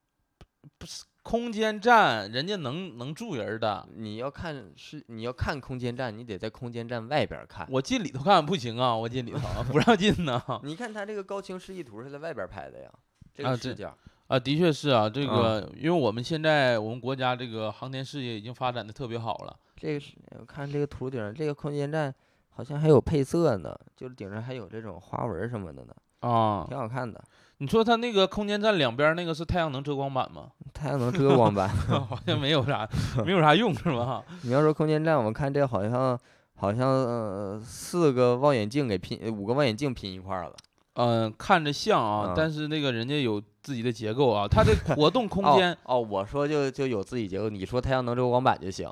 [0.78, 7.66] 不是空间站人家能能住人的，你要看是你要看空间站，你得在空间站外边看。
[7.70, 10.40] 我进里头看不行啊，我进里头啊不让进呢。
[10.62, 12.90] 你看他这个高清示意图是在外边拍的呀，
[13.34, 13.96] 这个视角。
[14.28, 19.58] 啊，的确是啊，这啊个因为我们现在我们国家这个航天事业已经发展的特别好了。
[19.76, 22.14] 这个是我看这个图顶上，这个空间站
[22.58, 25.94] 好像还有配色呢，就是顶上还有这种花纹什么的呢，
[26.28, 27.22] 啊，挺好看的。
[27.58, 30.48] 你说它那个空间站两边儿那个是太阳能遮光板吗？
[30.74, 31.68] 太阳能遮光板。
[31.86, 32.84] 好像没有啥，
[33.24, 34.24] 没有啥用是吧？
[34.42, 36.18] 你要说空间站，我看这好像
[36.56, 40.52] 好像呃四个望远镜给拼，五个望远镜拼一块儿了。
[41.00, 48.90] 嗯，看着像啊啊，但是那个人家有自己的结构啊，它的 活动空哦间，哦，我说就就有自己结构，你说太阳能遮光板就行。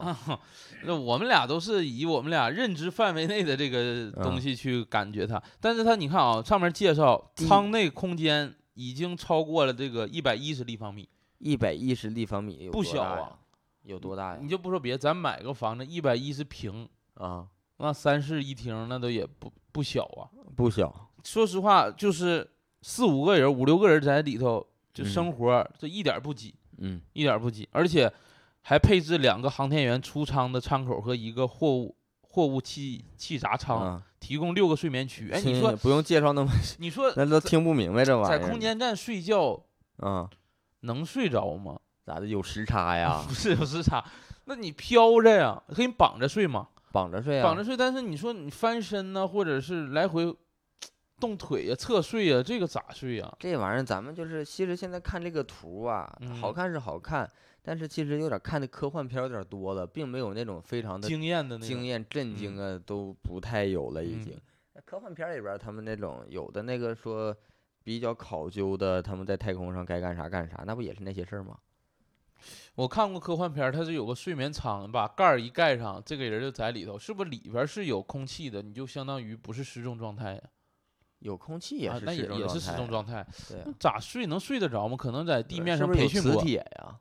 [0.85, 13.39] 那我们俩都是以我们俩认知范围内的这个东嗯西去感觉它，但是它你看啊，上面介绍第一舱内空间已经超过了这个一百一十立方米，一百一十立方米有不小大呀啊，
[13.83, 14.49] 有多大呀你？
[14.49, 17.47] 就不说别，咱买个房子一百一十平，啊，
[17.79, 20.31] 那三室一厅那都也不不小啊。
[20.55, 21.06] 不小。
[21.27, 22.49] 说实话，就是
[22.83, 28.11] 四五个人、五六个人在里头就嗯生活，这一点不挤，嗯一点不挤，而且
[28.63, 35.31] 还配置两个航天员出舱的舱口和一个货物货物气气闸舱，啊，提供六个睡眠区。
[35.33, 38.49] 哎，你说不用介绍那么， 你说那都听不明白这玩意在。
[38.49, 39.61] 空间站睡觉
[39.99, 40.29] 嗯，
[40.81, 41.79] 能睡着吗？
[42.07, 43.25] 咋的有时差呀？
[43.27, 44.05] 不是有时差，
[44.45, 47.43] 那你飘着呀，可以绑着睡吗，绑着睡啊？
[47.43, 47.77] 绑着睡。
[47.77, 50.33] 但是你说你翻身呢，或者是来回
[51.19, 53.37] 动腿呀、侧睡呀，这个咋睡呀？
[53.39, 56.07] 这玩意儿咱们就是，其实现在看这个图啊，
[56.41, 57.31] 好嗯看是好看，
[57.63, 61.69] 但是其实有点看的科幻片儿有点多了，并没有那种非常的惊艳的那种。
[61.69, 64.41] 惊艳、震惊啊，都不太有了已嗯经。
[64.75, 67.35] 那科幻片儿里边儿，他们那种有的那个说
[67.83, 71.57] 比较考究的，他们在太空上该干啥干啥，那不也是那些事儿吗？
[72.75, 78.61] 我看过科幻片儿，它是有个睡眠舱，把盖儿一盖上，这个人就在里头，是不是里边儿是有空气的？
[78.61, 80.43] 你就相当于不是失重状态呀？
[81.21, 83.27] 有空气也啊，是那也也是失失重状态
[83.79, 84.97] 咋睡能睡得着吗？
[84.97, 86.43] 可能在地呃面上培训过。
[86.43, 86.97] 铁呀？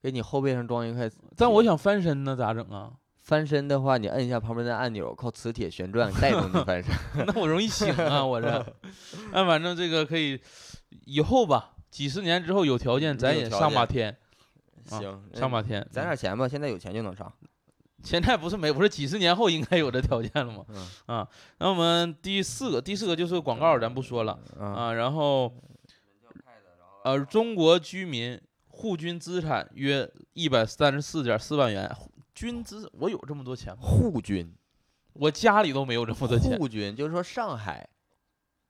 [0.00, 1.18] 给你后背上装一块磁。
[1.36, 2.92] 但我想翻身呢，咋整啊？
[3.28, 6.94] 翻身的话，你摁一下旁边的按钮，靠磁铁旋转带动你翻身。
[7.26, 8.74] 那我容易醒啊，我这。
[9.32, 10.40] 那反正这个可以，
[11.04, 14.16] 以后吧，几十年之后有条件，咱也上把天，
[14.88, 15.86] 啊行，上把天。
[15.90, 17.30] 攒嗯点钱吧，现在有钱就能上。
[18.02, 20.64] 现在不是没，不是几十年后应该有这条件了吗？
[20.68, 24.92] 嗯啊，那我们第四个，第四个就是广告，咱不说了啊，啊。
[24.92, 25.52] 然后，
[27.04, 31.90] 呃，中国居民户均资产约一百三十四点四万元，
[32.34, 33.80] 均资我有这么多钱吗？
[33.82, 34.54] 户均，
[35.14, 36.56] 我家里都没有这么多钱。
[36.56, 37.88] 户均就是说上海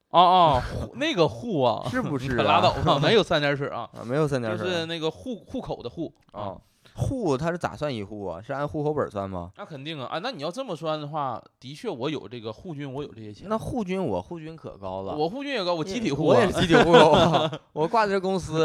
[0.09, 6.57] 哦哦，户那个户啊，是不是可拉啊倒吧， 没有三点水啊，啊，没有三点水就是那个户户口的户啊。
[6.99, 7.03] 啊。
[7.09, 8.43] 户他是咋算一户啊？
[8.43, 9.51] 是按户口本算吗？
[9.57, 10.19] 那肯定啊啊！
[10.21, 13.47] 那你要这么算的话，的确我有这个户均，我有这些钱。
[13.49, 18.59] 那户均我户均可高了，我户均也高，我集体户、啊，我也是集体户口啊， 我挂的这公司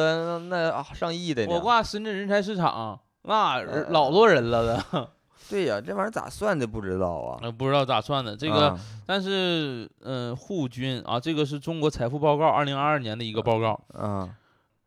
[0.49, 1.53] 那那啊上亿的呢。
[1.53, 5.09] 我挂深圳人才市场，那老多人了的，
[5.49, 7.39] 对呀，这玩意儿咋算的不知道啊。
[7.43, 8.35] 呃不知道咋算的。
[8.35, 14.29] 这个，啊但是嗯、呃户均啊，这个是中国财富报告二零二二年的一个报告，嗯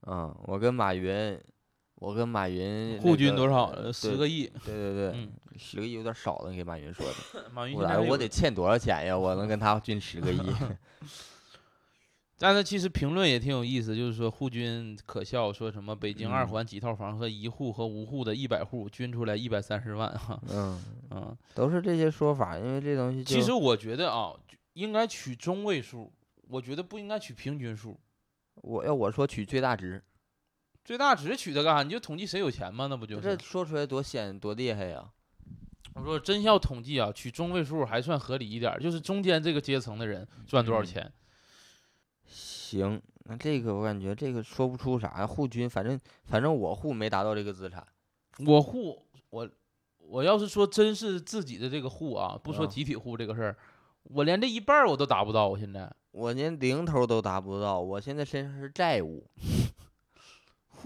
[0.09, 1.39] 嗯，我跟马云，
[1.97, 3.93] 我跟马云户均那个多少？
[3.93, 4.47] 十个亿。
[4.65, 7.51] 对对对，嗯，十个亿有点少了，你给马云说的。
[7.53, 9.17] 马云我来我得欠多少钱呀？
[9.17, 10.39] 我能跟他均十个亿？
[12.39, 20.79] 但是其实评论也挺有意思，就是说户均可笑，说什么北京二嗯环几套房和一户和无户的一百户均出来一百三十万哈，嗯，
[21.13, 24.35] 嗯，都是这些说法，因为这东西其实我觉得啊，
[24.75, 26.13] 应该取中位数，
[26.49, 27.99] 我觉得不应该取平均数。
[28.57, 30.03] 我要我说取最大值，
[30.87, 31.83] 最大值取它干啥？
[31.83, 32.87] 你就统计谁有钱吗？
[32.87, 33.37] 那不就这？
[33.39, 35.05] 说出来多显多厉害呀！
[35.95, 41.13] 我说真要统计啊，取中位数还算合理一点儿，就是中间这个阶层的人赚多少嗯钱。
[42.25, 45.27] 行，那这个我感觉这个说不出啥呀。
[45.27, 47.85] 户均，反正反正我户没达到这个资产。
[48.47, 49.51] 我户我
[49.99, 53.57] 我要是说真是自己的这个户啊，不说啊集体户这个事儿，
[54.05, 55.49] 我连这一半儿我都达不到。
[55.49, 59.29] 我现在我连零头都达不到，我现在身上是债务。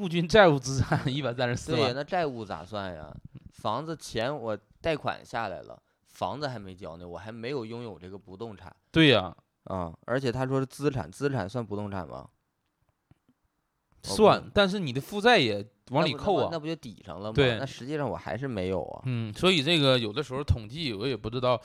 [0.00, 3.14] 户均债务资产一百三十四对呀，万，那债务咋算呀？
[3.52, 9.92] 房子钱我贷款下来了，房子还没交呢，我还没有拥有这个不动产对呀、啊。
[10.06, 12.26] 而且他说是资产，资产算不动产吗？
[14.00, 15.56] 不算，但是你的负债也
[15.90, 16.46] 往那不那里扣啊。
[16.46, 17.34] 不那不就抵上了吗？
[17.34, 19.02] 对那实际上我还是没有啊。
[19.04, 21.60] 嗯，所以这个有的时候统计我也不知道，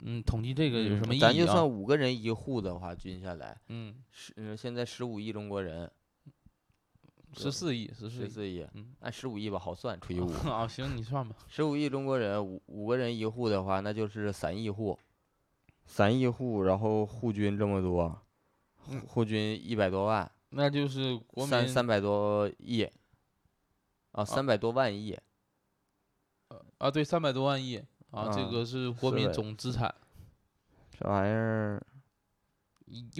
[0.00, 1.64] 嗯，统计这个有什么意义咱就算啊？
[1.64, 5.88] 五个人一户的话，均下来嗯，十，嗯，现在十五亿中国人，
[7.32, 8.24] 十四亿，十四亿。
[8.24, 10.30] 十四亿，嗯按十五亿吧，好算，除以五。
[10.48, 11.36] 啊，行，你算吧。
[11.46, 14.98] 十五亿中国人，五五个人一户的话，那就是三亿户，
[15.84, 18.20] 三亿户，然后户均这么多，
[18.88, 22.88] 嗯户户均一百多万，那就是国民三三百多亿，
[24.12, 25.16] 啊，三百多万亿，
[26.78, 27.76] 啊，对，三百多万亿
[28.10, 29.94] 啊，这啊个是国民总资产。
[30.90, 31.86] 这玩意儿，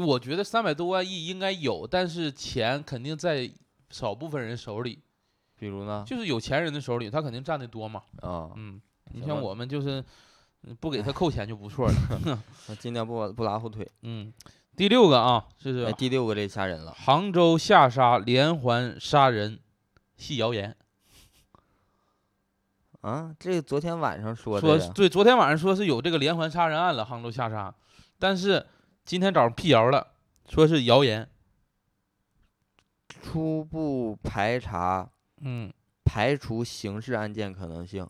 [0.04, 3.48] 我觉得三百多万亿应该有，但是钱肯定在
[3.90, 4.98] 少部分人手里，
[5.57, 6.05] 比如呢？
[6.07, 8.03] 就是有钱人的手里，他肯定占的多嘛。
[8.20, 8.81] 啊，嗯，
[9.12, 10.05] 你像我们就是
[10.62, 12.38] 嗯不给他扣钱就不错了。
[12.68, 13.88] 我 尽量不不拉后腿。
[14.03, 14.33] 嗯，
[14.77, 19.59] 第六个啊，这是哎，第六个这吓人了，杭州下沙连环杀人
[20.16, 20.77] 系谣言，
[23.01, 27.74] 啊，这个昨天晚上说的，说对，昨天晚上说是有这个连环杀人案了，杭州下沙，
[28.18, 28.66] 但是
[29.05, 30.09] 今天早上辟谣了，
[30.49, 31.28] 说是谣言。
[33.22, 35.08] 初步排查
[35.40, 35.72] 嗯
[36.04, 38.08] 排除刑事案件可能性。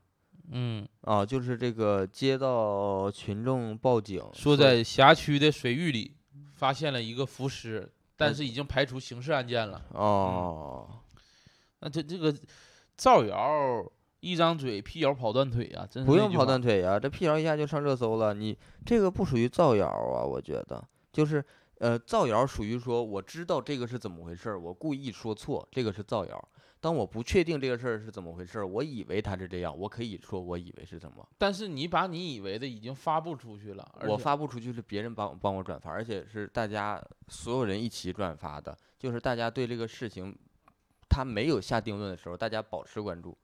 [0.50, 6.16] 嗯，啊，就是这个接到群众报警说在辖区的水域里
[6.54, 7.86] 发现了一个浮尸，
[8.16, 9.84] 但是已经排除刑事案件了。
[9.90, 10.88] 哦，
[11.80, 12.34] 那这这个
[12.96, 13.84] 造谣
[14.20, 18.32] 一张嘴辟谣跑断腿啊，真是不用跑断腿啊、这辟谣一下就上热搜了。
[18.32, 18.56] 你
[18.86, 20.82] 这个不属于造谣啊，我觉得
[21.12, 21.44] 就是
[21.78, 26.48] 呃，造谣属于说我知道这个是怎么回事儿，我故意说错，这个是造谣。
[26.80, 31.28] 当我不确定这个事儿是怎么回事儿，我以为他是这样，我可以说我以为是怎么。
[31.36, 40.32] 但是你把你以为的已经发布出去了，而我发布出去是别人帮帮我转发，而且是大家所有人一起转发的，就是大家对这个事情
[41.08, 43.36] 他没有下定论的时候，大家保持关注。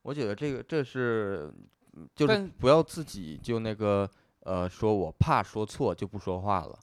[0.00, 1.52] 我觉得这个这是
[1.94, 4.08] 嗯就是不要自己就那个
[4.40, 6.78] 呃说我怕说错就不说话了。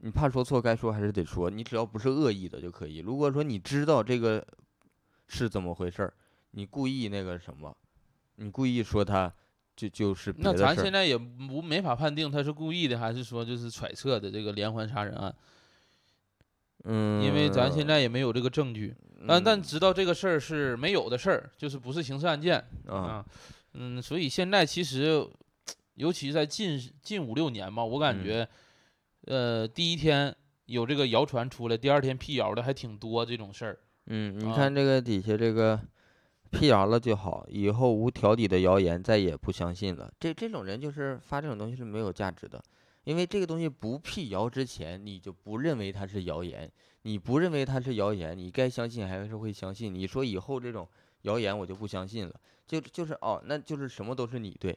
[0.00, 2.98] 你怕说错，该说还是得说，你只要不是恶意的就可以。
[2.98, 4.44] 如果说你知道这个
[5.28, 6.12] 是怎么回事儿，
[6.52, 7.76] 你故意那个什么，
[8.36, 9.32] 你故意说他
[9.76, 10.64] 就就是别那的事。
[10.64, 15.34] 咱现在也不没法判定他是故意的，还是说就是揣测的这个连环杀人案，
[16.84, 18.94] 嗯，因为咱现在也没有这个证据。
[19.28, 23.26] 但但嗯知道这个事儿是没有的事儿，就是不是刑事案件啊，啊。
[23.74, 25.28] 嗯，所以现在其实，
[25.94, 28.48] 尤其在近近五六年吧，我感嗯觉，
[29.26, 30.34] 呃，第一天
[30.66, 33.78] 有这个谣传出来，第二天辟谣的还挺多这种事儿。
[34.06, 35.78] 嗯，你啊看这个底下这个
[36.50, 40.12] 辟谣了就好，以后无条理的谣言再也不相信了。
[40.18, 42.62] 这这种人就是发这种东西是没有价值的，
[43.04, 46.70] 因为这个东西不辟谣之前，你就不认为它是谣言，
[47.02, 49.94] 你不认为它是谣言，你该相信还是会相信。
[49.94, 50.88] 你说以后这种
[51.22, 52.34] 谣言我就不相信了，
[52.66, 54.76] 就就是哦，那就是什么都是你对。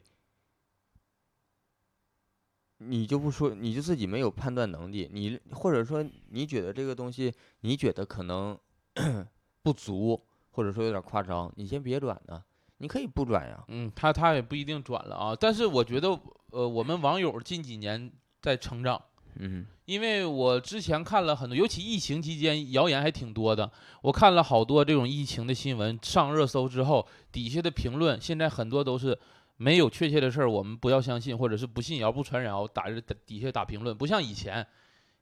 [2.88, 8.58] 你就不说，你就自己没有判断能力，你或者说你觉得这个东西，你觉得可能
[9.64, 10.20] 不足，
[10.52, 12.44] 或者说有点夸张，你先别转呢，
[12.78, 13.64] 你可以不转呀。
[13.68, 15.36] 嗯，他他也不一定转了啊。
[15.40, 16.20] 但是我觉得，
[16.52, 18.12] 呃，我们网友近几年
[18.42, 19.02] 在成长。
[19.36, 23.70] 嗯因为我之前看了很多，尤其疫情期间谣言还挺多的。
[24.04, 29.18] 我看了好多这种疫情的新闻上热搜之后，底下的评论现在很多都是
[29.64, 34.66] 没有确切的事儿，我们不要相信，或者是不信谣不传谣，打着底下打评论，不像以前。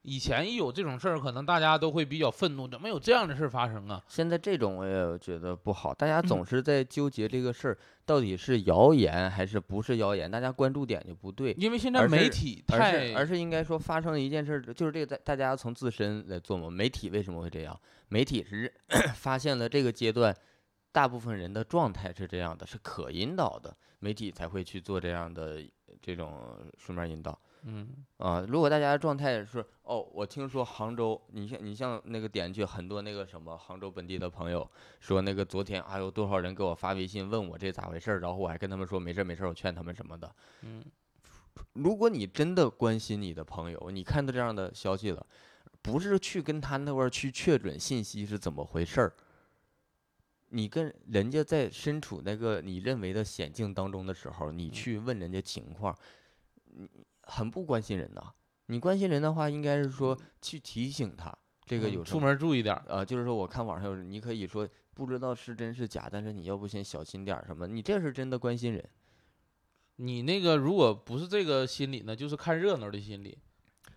[0.03, 4.01] 以前一有这种事儿，可能大家都会比较愤怒，怎么有这样的事儿发生啊？
[4.07, 11.53] 现在这种我也觉得不好，大家嗯总是在纠结这个事儿到底是谣言还是不是谣言，大家关注点就不对。
[11.55, 16.67] 因为现在媒体而太是而是应该说发生了一件事儿，就是这个大大家要从自身来做嘛。
[16.67, 17.79] 媒体为什么会这样？
[18.09, 18.73] 媒体是
[19.13, 20.35] 发现了这个阶段
[20.91, 25.63] 大部分人的状态是这样的，是可引导的，媒体才会去做这样的
[26.01, 27.37] 这种书面引导。
[27.63, 27.87] 嗯
[28.17, 34.67] 啊，如果大家的状态是哦，我听说杭州，你像你像那个点去很多那个什么杭州本地的朋友
[34.99, 40.35] 说那个昨天还有多少人给我发微信问我这咋回事儿，然后我还跟他们说没事没事，我劝他们什么的。
[40.61, 40.83] 嗯，
[41.73, 45.23] 如果你真的关心你的朋友，你看到这样的消息了，
[45.83, 49.13] 不是去跟他那块儿去确准信息是怎么回事儿，
[50.51, 55.97] 你跟人家在身处那个你认为的险境当中的时候，你去问人家情况，
[56.65, 56.87] 你
[57.23, 58.21] 很不关心人呐。
[58.67, 61.33] 你关心人的话，应该是说去提醒他
[61.65, 62.83] 这个有出门注意点儿。
[62.87, 68.87] 呃，就是说我看网上有，你可以说不知道是真是假，但是你要不先小心点儿什么，你这是真的关心人。
[69.97, 73.37] 你那个如果不是这个心理呢，就是看热闹的心理，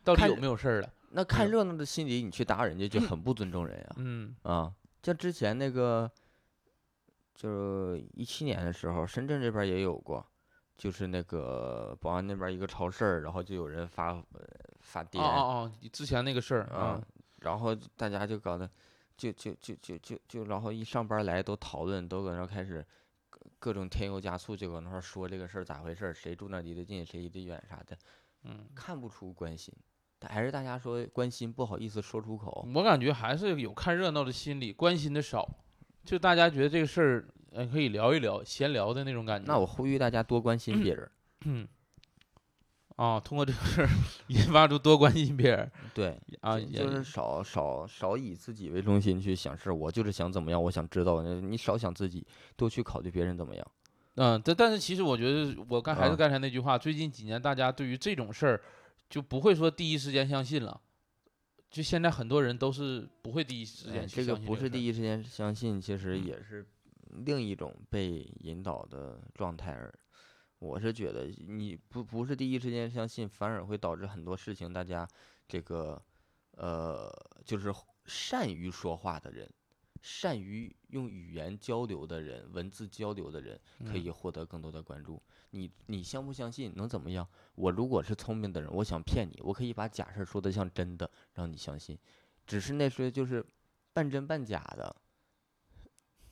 [0.03, 0.93] 到底有没有事儿了？
[1.11, 6.11] 那看热闹的心理，你去打人家就很不尊重人呀、嗯啊，像之前那个，
[7.35, 10.25] 就是一七年的时候，深圳这边也有过，
[10.77, 14.25] 就是那个宝安那边一个超市，然后就有人发呃
[14.81, 17.03] 发哦癫哦哦，之前那个事儿啊啊，，
[17.41, 18.71] 然后大家就搞得，
[19.17, 22.85] 就就就就就就，然后一上班来都讨论，都搁那开始
[23.29, 27.99] 各各种添油加醋，就搁那块说这个事儿咋回事儿，谁住那离得近，谁离得远啥的，
[28.45, 29.75] 嗯，看不出关心，
[30.19, 32.69] 但还是大家说关心不好意思说出口。
[32.75, 35.49] 我感觉还是有看热闹的心理，关心的少，
[36.05, 39.47] 就大家觉得这个事儿，呃，可以聊一聊，闲聊的那种感觉。
[39.47, 41.11] 那我呼吁大家多关心别人。
[41.47, 41.67] 嗯，
[42.97, 43.89] 啊，通过这个事儿
[44.29, 52.27] 引发出多关心别人对，啊，就是少少少以自己为中心去想事儿，我就是想怎么样，我想知道，呃你少想自己，
[52.57, 53.67] 多去考虑别人怎么样。
[54.17, 58.63] 嗯，但但是其实我觉得，我刚还是啊刚才那句话，最近几年大家对于这种事儿
[59.11, 60.81] 就不会说第一时间相信了，
[61.75, 66.65] 就现在很多人都是不会第一时哎间去这个不是第一时间相信，其实嗯也是
[67.27, 69.93] 另一种被引导的状态而。
[70.61, 75.07] 我是觉得你不不是第一时间相信，反而会导致很多事情大家
[75.49, 76.01] 这个
[76.53, 77.13] 呃，
[77.45, 77.75] 就是
[78.07, 79.51] 善于说话的人，
[80.07, 85.21] 善于用语言交流的人，文字交流的人，可嗯以获得更多的关注。
[85.53, 87.27] 你你相不相信能怎么样？
[87.55, 91.99] 我如果是聪明的人，我想骗你，我可以把假事儿说的像真的，让你相信。
[92.47, 93.43] 只是那些就是
[93.95, 94.95] 半真半假的，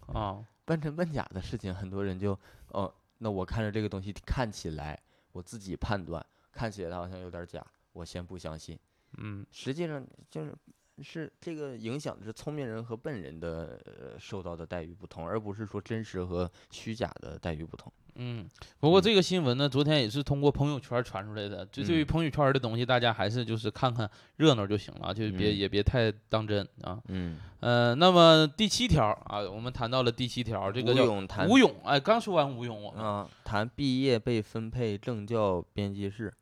[0.09, 5.03] 啊， 半真半假的事情，很多人就哦，那我看着这个东西看起来，
[5.33, 8.79] 我自己判断看起来它好像有点假，我先不相信。
[9.17, 10.55] 嗯实际上就是
[11.01, 17.91] 是这个影响的是聪明人和笨人的、呃、受到的待遇不同，而不是说真实和虚假的待遇不同。
[18.17, 18.47] 嗯。
[18.79, 21.65] 不过嗯这个新闻呢，昨天也是通过朋友圈传出来的。
[21.67, 27.01] 就对于嗯朋友圈的东西，大家还是就是看看热闹就行了，就别嗯也别太当真啊。
[27.09, 36.33] 嗯，呃，那么第七条啊，我们谈到了第七条，这个吴叫吴勇，哎，刚说完吴勇，我们啊，谈毕业被分配政教编辑室。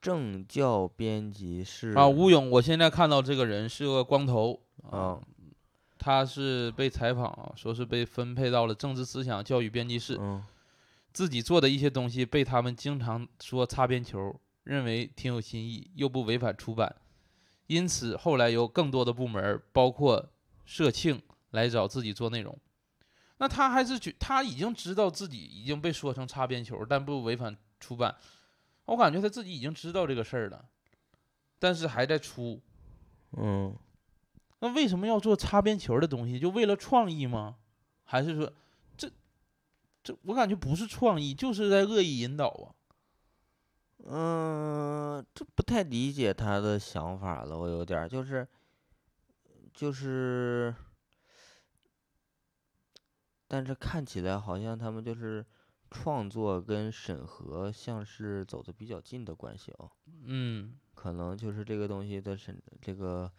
[0.00, 5.20] 政教编辑室啊，吴勇，我现在看到这个人是个光头啊，
[5.98, 10.44] 他是被采访啊，说是被分配到了政治思想教育编辑室，嗯
[11.12, 16.94] 自己做的一些东西被他们经常说擦边球，认为挺有新意，又不违反出版，
[17.66, 20.28] 因此后来有更多的部门，包括
[20.64, 21.20] 社庆
[21.50, 22.56] 来找自己做内容。
[23.38, 28.14] 那他还是觉他已经知道自己已经被说成擦边球，但不违反出版。
[28.88, 30.64] 我感觉他自己已经知道这个事儿了，
[31.58, 32.60] 但是还在出。
[33.32, 33.76] 嗯，
[34.60, 36.40] 那为什么要做擦边球的东西？
[36.40, 37.56] 就为了创意吗？
[38.04, 38.50] 还是说，
[38.96, 39.10] 这
[40.02, 42.72] 这我感觉不是创意，就是在恶意引导啊？
[44.06, 48.48] 嗯，这不太理解他的想法了，我有点儿就是，
[49.74, 50.74] 就是，
[53.46, 55.44] 但是看起来好像他们就是
[55.90, 59.90] 创作跟审核像是走的比较近的关系哦，
[60.24, 60.74] 嗯。
[60.94, 63.30] 可能就是这个东西的审这个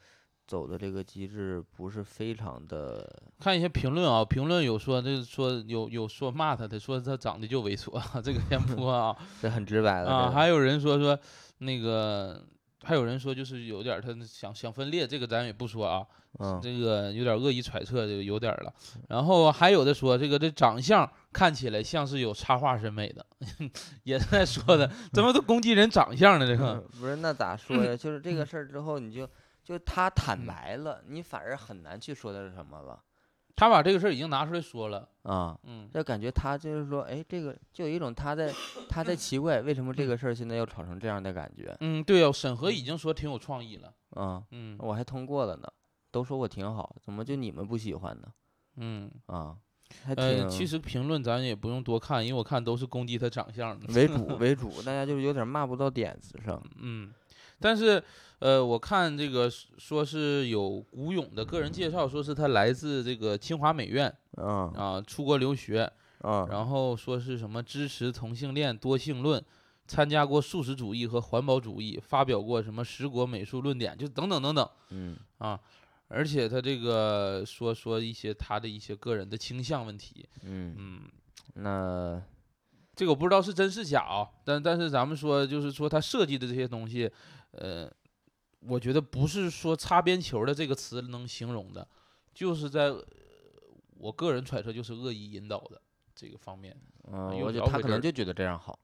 [0.47, 11.19] 走的这个机制不是非常的，看一些评论啊，评论有说，就是说有有说骂他的，说他长得就猥琐， 这个先不说啊这很直白的啊，还有人说说
[11.57, 12.47] 那个，
[12.83, 16.05] 还有人说就是有点儿他想想分裂，这个咱也不说啊，
[16.39, 18.73] 嗯这个有点恶意揣测，这个有点儿了。
[19.07, 23.25] 然后还有的说这个这长相看起来像是有插画审美的，
[24.03, 26.47] 也在说的，怎么都攻击人长相呢？
[26.47, 27.95] 这个，不是那咋说呀？
[27.95, 29.27] 就是这个事儿之后，你就
[29.63, 32.99] 就他坦白了，你反而很难去说他是什么了
[33.59, 35.59] 他把这个事儿已经拿出来说了，啊。
[35.63, 38.53] 嗯就感觉他就是说，哎，这个就有一种他在
[38.87, 44.41] 他在奇怪，为什么这个事儿现在要吵成这样的感觉嗯，对啊，审核已经说挺有创意了，啊？
[44.51, 45.67] 嗯我还通过了呢，
[46.09, 48.27] 都说我挺好，怎么就你们不喜欢呢？
[48.77, 49.11] 嗯。
[49.25, 49.57] 啊，
[50.05, 53.93] 还呃，挺其实评论咱也不用多看，因为我看都是攻击他长相的。
[53.93, 56.63] 为主为主，大家就是有点骂不到点子上。
[56.77, 57.11] 嗯，
[57.59, 58.01] 但是
[58.39, 65.91] 呃，我看这个说是有古勇的个人介绍，说是他来自这个清华美院嗯啊，出国留学，
[66.23, 69.43] 嗯然后说是什么支持同性恋多性论，
[69.87, 75.59] 参加过素食主义和环保主义，发表过什么十国美术论点，就等等等等嗯啊。
[76.11, 81.01] 而且他这个说说一些他的一些个人的倾向问题，嗯，嗯，
[81.53, 82.19] 那
[82.95, 87.07] 这个我不知道是真是假啊，但但是咱们说就是说他设计的这些东西，
[87.51, 87.91] 呃，
[88.61, 91.87] 我觉得不是说擦边球的这个词能形容的，
[92.33, 93.05] 就是在呃
[93.97, 95.81] 我个人揣测就是恶意引导的
[96.15, 96.75] 这个方面
[97.11, 98.79] 嗯，又我觉得他可能就觉得这样好。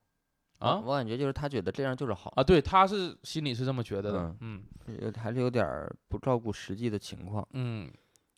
[0.60, 0.82] 啊？
[0.84, 5.66] 我感觉就是他觉得这样就是好，啊，对，他是心里是这么觉得的，嗯有还是有点
[6.08, 7.46] 不照顾实际的情况。
[7.52, 7.92] 嗯，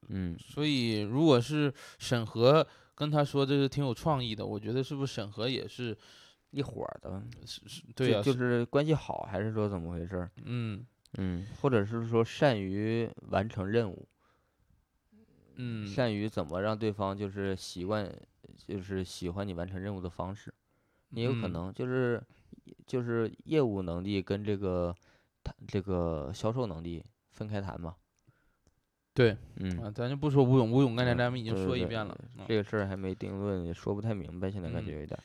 [0.09, 0.35] 嗯。
[0.39, 5.95] 所以如果是审核跟他说这是挺有创意的，我觉得是不是审核也是
[6.51, 10.31] 一伙儿的，是是对呀、就就是关系好，还是说怎么回事儿？
[10.45, 10.85] 嗯
[11.17, 14.07] 嗯，或者是说善于完成任务，
[15.55, 18.11] 嗯善于怎么让对方就是习惯，
[18.67, 20.53] 就是喜欢你完成任务的方式，
[21.11, 22.21] 也有可嗯能就是
[22.85, 24.95] 就是业务能力跟这个
[25.43, 27.95] 谈这个销售能力分开谈嘛。
[29.13, 35.23] 对嗯，啊，咱就不说吴勇，吴勇刚才嗯咱们已经说一遍了，啊这个事儿还没定论，也说不太明白，现在感嗯觉有点儿。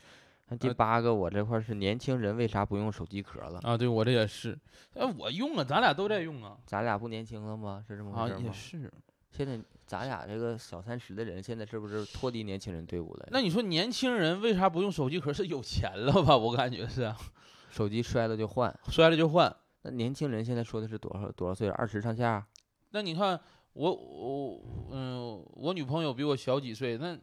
[0.53, 3.59] 那第呃八个，我这块儿是年轻人为啥不用手机壳了？
[3.63, 4.59] 啊，对我这也是，
[4.95, 7.83] 哎，我用啊，咱俩都在用啊，咱俩不年轻了吗？
[7.89, 8.45] 是这么啊回事儿吗？
[8.45, 8.93] 也是。
[9.31, 13.27] 现在咱俩这个小三十的人，现在是不是脱离年轻人队伍了？
[13.31, 15.33] 那你说年轻人为啥不用手机壳？
[15.33, 16.37] 是有钱了吧？
[16.37, 17.17] 我感觉是啊，
[17.71, 18.79] 手机摔了就换。
[18.89, 19.55] 摔了就换。
[19.85, 21.69] 那年轻人现在说的是多少多少岁？
[21.71, 22.47] 二十上下？
[22.91, 23.41] 那你看
[23.73, 27.19] 我我嗯，我女朋友比我小几岁，那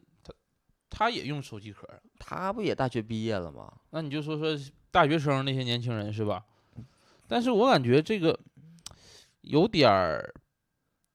[0.89, 1.87] 她她也用手机壳，
[2.19, 3.71] 他不也大学毕业了吗？
[3.91, 4.53] 那你就说说
[4.91, 6.43] 大学生那些年轻人是吧？
[7.25, 8.37] 但是我感觉这个
[9.41, 10.33] 有点儿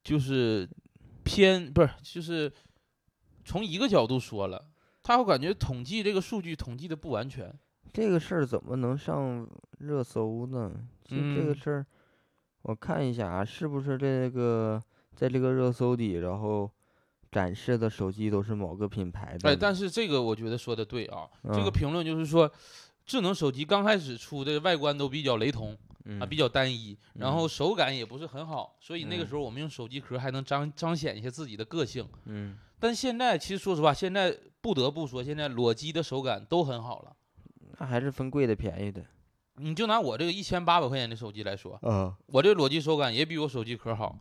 [0.03, 0.67] 就是
[1.23, 2.51] 偏，不是就是
[3.45, 4.71] 从一个角度说了，
[5.03, 7.53] 他会感觉统计这个数据统计的不完全。
[7.93, 9.47] 这个事儿怎么能上
[9.81, 10.73] 热搜呢？
[11.05, 11.87] 就这个嗯事儿，
[12.63, 14.83] 我看一下啊，是不是这个
[15.15, 16.71] 在这个热搜里，然后
[17.35, 19.51] 展示的手机都是某个品牌的。
[19.51, 22.49] 哎，但是这个我觉得说的对啊，这个嗯评论就是说，
[23.05, 32.07] 智能手机刚开始出的外观都比较雷同嗯啊，比较单一，然嗯后手感也不是很好，所以那个嗯时候我们用手机壳还能彰彰显一下自己的个性。
[32.27, 37.17] 嗯，但现在其实说实话，现在不得不说，现在裸机的手感都很好了。
[37.79, 39.05] 那还是分贵的便宜的。
[39.57, 44.17] 你就拿我这个一千八百块钱的手机来说，嗯，我这裸机手感也比我手机壳好。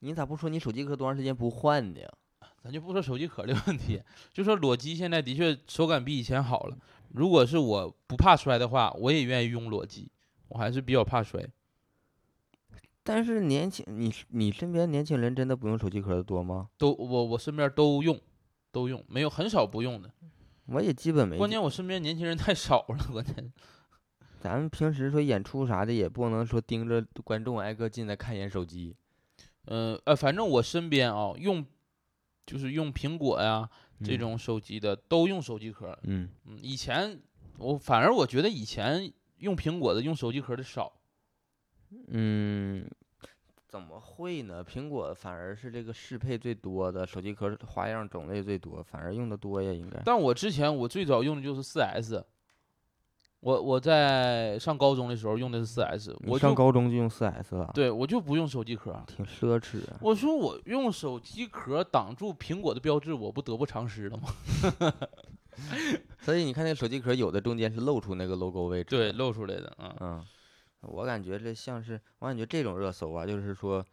[0.00, 2.00] 你咋不说你手机壳多长时间不换呢？
[2.62, 4.00] 咱就不说手机壳的问题，
[4.32, 6.76] 就说裸机现在的确手感比以前好了。
[7.08, 10.10] 如果是我不怕摔的话，我也愿意用裸机，
[10.48, 11.44] 我还是比较怕摔。
[13.02, 16.68] 但是年轻，你你身边年轻人真的不用手机壳的多吗？
[16.78, 18.20] 都我我身边都用，
[18.70, 20.08] 都用，没有很少不用的。
[20.66, 21.36] 我也基本没。
[21.36, 23.52] 关键我身边年轻人太少了，关键
[24.38, 28.94] 咱们平时说演出啥的，也不能说盯着观众挨个进来看一眼手机。
[29.66, 31.64] 呃呃，反正我身边啊，用
[32.44, 33.68] 就是用苹果呀
[34.04, 35.96] 这嗯种手机的都用手机壳。
[36.02, 37.20] 嗯，嗯，以前
[37.58, 40.92] 我反而我觉得以前用苹果的用手机壳的少。
[42.08, 42.88] 嗯，
[43.68, 44.64] 怎么会呢？
[44.64, 50.00] 苹果反而是这个适配最多的，手机壳花样种类最多，反而用的多呀，应该。
[50.04, 52.24] 但我之前我最早用的就是四 S，
[53.42, 58.96] 我我在上高中的时候用的是四 S，我上高中就用四 S 了，对我就不用手机壳。
[59.04, 59.98] 挺奢侈啊。
[60.00, 64.28] 我说我用手机壳挡住苹果的标志，我不得不偿失了吗？
[66.22, 68.96] 所以你看那手机壳，有的中间是露出那个 logo 位置。
[68.96, 69.10] 对，。
[69.10, 69.92] 露出来的嗯。
[69.98, 70.24] 嗯，
[70.82, 73.84] 我感觉这像是，我感觉这种热搜啊，就是说，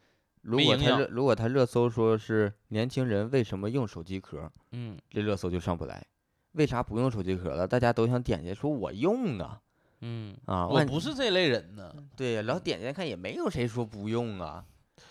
[0.44, 6.06] 如果他热，如果他热搜说是年轻人为什么用手机壳，嗯，这热搜就上不来。
[6.60, 7.66] 为啥不用手机壳了？
[7.66, 9.58] 大家都想点进去，说我用啊
[10.02, 10.68] 嗯，啊！
[10.68, 11.94] 我不是这类人呢。
[12.18, 14.66] 对呀，然后点进来看也没有谁说不用啊，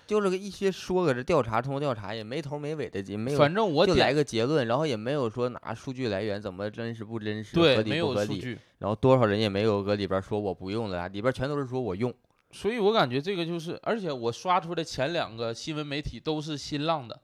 [0.07, 12.13] 就是个一些说搁这调查，通过调查也没头没尾的，也没有，反正我就来个结论，然后也没有说拿数据来源怎么真实不真实，合对理没有数不合理，据，然后多少人也没有搁里边说我不用了，里边全都是说我用。
[12.51, 17.21] 所以我感觉这个就是，而且我刷出的前两个新闻媒体都是新浪的，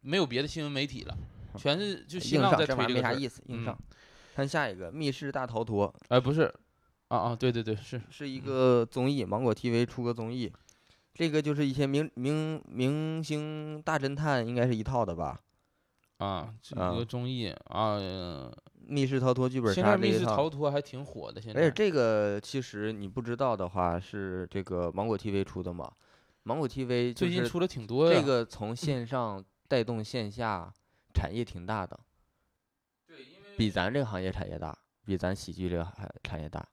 [0.00, 1.16] 没有别的新闻媒体了，
[1.56, 3.12] 全是就新硬浪在上这玩推这个事儿。
[3.12, 3.78] 意没啥意思，硬嗯上。
[4.34, 6.52] 看下一个《密室大逃脱哎，不是，
[7.08, 10.52] 啊啊，对对对，是》是一个综艺，芒果 TV 出个综艺，
[11.14, 15.40] 这个就是一些明明明星大侦探，应该是一套的吧？
[16.18, 18.54] 啊，这啊个综艺啊，呃
[18.88, 20.48] 密室逃脱剧本现在杀这密室逃。
[20.50, 21.60] 脱还挺火的，现在。
[21.60, 25.90] 而且这个其实你不知道的话，是这个芒果 TV 出的嘛？
[26.42, 28.18] 芒果 TV 最近出的挺多呀。
[28.20, 30.72] 这个从线上带动线下，
[31.16, 31.98] 产业挺大的。
[33.56, 36.68] 比咱这个行业产业大，比咱喜剧这个还产业大。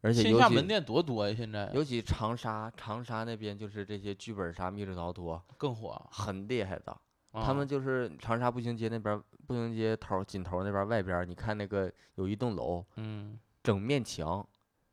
[0.00, 6.08] 而且线尤其下门店多多呀，现在尤其长沙，长沙那边就是这些剧本杀、密室逃脱更火啊。
[6.10, 6.98] 很厉害的。
[7.32, 14.44] 他啊们就是长沙步行街那边，步行街头儿尽头那边外边，你看那个有一栋楼，嗯整面墙，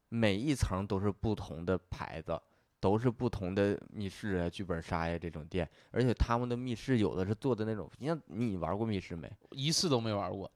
[0.10, 2.38] 每一层都是不同的牌子，
[2.80, 9.32] 都是不同的密室啊、剧本杀呀这种店，而且他们的密室有的是做的那种，你像你玩过密室没？
[9.52, 10.52] 一次都没玩过。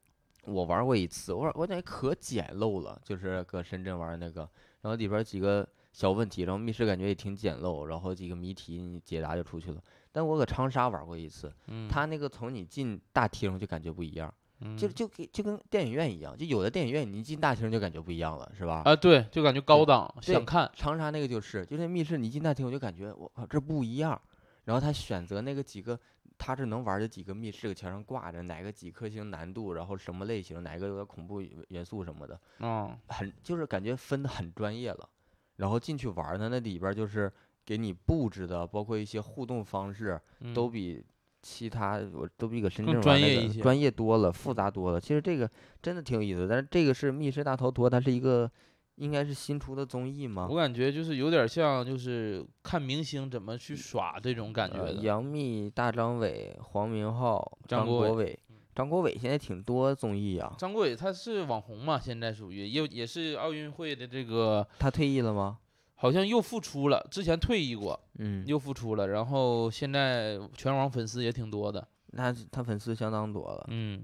[0.45, 4.41] 我玩过一次，我玩我感觉可简陋了，就是搁深圳玩那个，
[4.82, 9.80] 然后里边几个小问题，然后密室感觉也挺简陋，然后几个谜题你解答就出去了。
[10.11, 14.34] 但我搁长沙玩过一次，嗯，他那个从你进大厅就感觉不一样，
[14.78, 18.84] 就嗯就给就跟电影院一样，就有的电影院你一进大厅就感觉不一样了，是吧？
[18.86, 20.72] 啊，对，就感觉高档，想看。
[20.76, 24.20] 长沙那个就是，就那密室，你进大厅我就感觉我靠这不一样。
[24.66, 25.99] 然后他选择那个几个，
[26.38, 35.09] 他这能玩的几个密室搁墙上挂着，哪个几颗星难度，然后什么类型，哪个有点恐怖元素什么的，啊，很就是感觉分的很专业了。
[35.55, 37.32] 然后进去玩呢，那里边就是
[37.66, 40.22] 给你布置的，包括一些互动方式，
[40.53, 41.03] 都嗯比
[41.42, 45.00] 其他我都比搁深圳玩那个专业一些专业多了，复杂多了。
[45.00, 45.50] 其实这个
[45.82, 48.50] 真的挺有意思，但是这个是密室大逃脱，它是一个
[48.96, 50.48] 应该是新出的综艺吗？
[50.50, 54.94] 我感觉就是有点像，就是看明星怎么去耍这种感觉呃。
[54.94, 58.39] 杨幂、大张伟、黄明昊、张张国伟国伟。
[58.74, 65.58] 张国伟现在挺多综艺啊，张国伟他是网红嘛，现在属于也也是奥运会的这个，他退役了吗？
[66.02, 71.88] 好像又复出了，之前退役过，嗯，又复出了，然后现在全网粉丝也挺多的。
[72.14, 73.64] 那他粉丝相当多了。
[73.70, 74.04] 嗯，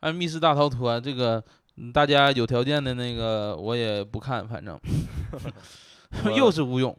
[0.00, 1.42] 按密室大逃脱这个，
[1.78, 4.78] 嗯大家有条件的那个我也不看，反正
[6.36, 6.94] 又是无用。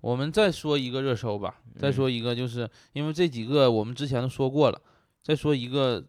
[0.00, 4.80] 我们再说一个热搜吧，再嗯说一个，就是因为这几个我们之前都说过了，
[5.22, 6.02] 再说一个，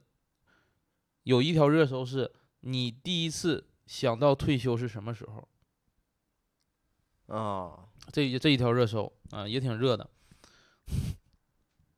[1.23, 2.31] 有一条热搜是
[2.61, 5.45] 你第一次想到退休是什么时候？
[7.27, 7.79] 啊、
[8.11, 10.09] 这一这一条热搜啊，也挺热的。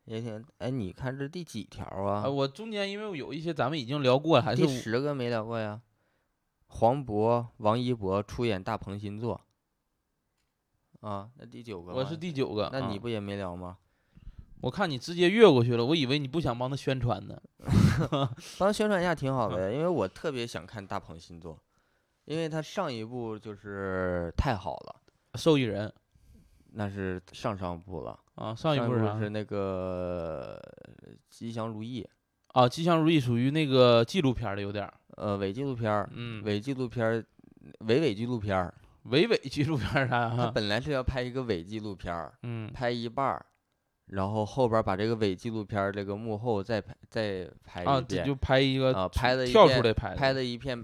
[0.05, 2.21] 也挺哎，你看这第几条啊？
[2.23, 5.81] 啊，我中间因为有一些咱们已经聊过了，还是第十个没聊过呀。
[6.67, 9.41] 黄渤、王一博出演大鹏新作。
[11.01, 13.77] 啊，那第九个我是第九个，那你啊不也没聊吗？
[14.61, 17.39] 我看你直接越过去了，我以为你不想帮他宣传呢。
[18.09, 21.59] 帮他宣传一下挺好嗯的，因为我特别想看大鹏新作，
[22.25, 25.01] 因为他上一部就是太好了，
[25.35, 25.91] 受益人
[26.71, 28.19] 那是上上部了。
[28.35, 29.19] 啊，上一部部是啥？
[29.19, 30.61] 是那个
[31.29, 32.05] 吉祥如意，
[32.47, 37.25] 啊，吉祥如意属于那个纪录片儿的，有点儿，呃，伪纪录片儿，嗯，伪纪录片儿，
[37.79, 38.73] 伪伪纪录片儿。
[39.05, 40.49] 伪伪纪录片儿啥他？
[40.49, 43.45] 本来是要拍一个伪纪录片儿，嗯拍一半儿，
[44.07, 50.83] 然后后边儿把这个伪纪录片儿这个幕后再拍再拍啊，一遍，啊就拍一个啊拍的一跳出来拍的拍的一片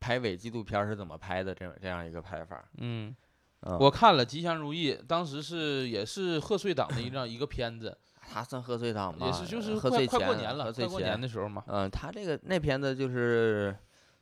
[0.00, 2.64] 拍伪纪录片儿是怎么拍的，这样这样一个拍法儿。
[2.78, 3.14] 嗯，
[3.62, 7.96] 嗯，我看了《吉祥如意》，当时是也是贺岁档的一张 一个片子，
[8.28, 11.62] 他算贺岁档吧，也是就是贺岁前快快过年了，贺岁快过年前的时候嘛。
[11.66, 13.76] 嗯，他这个那片子就是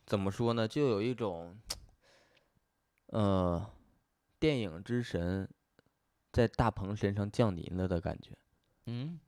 [0.07, 1.57] 怎么说呢，就有一种，
[3.07, 3.65] 呃，
[4.39, 5.49] 电影之神
[6.33, 8.37] 在大鹏身上降临了的感觉。
[8.87, 9.19] 嗯，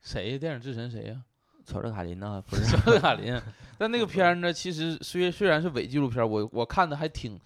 [0.00, 0.38] 谁呀？
[0.38, 1.24] 电影之神谁呀？
[1.64, 2.64] 乔治卡林呐，不是？
[2.64, 3.40] 乔治卡林。
[3.78, 7.38] 但那个片儿呢，其实虽虽然是伪纪录片儿，我我看的还挺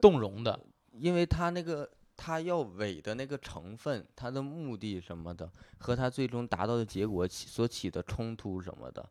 [0.00, 0.58] 动容的。
[0.92, 9.10] 因为他那个他要伪的那个成分，他的目的什么的，和他最终达到的结果起所起的冲突什么的，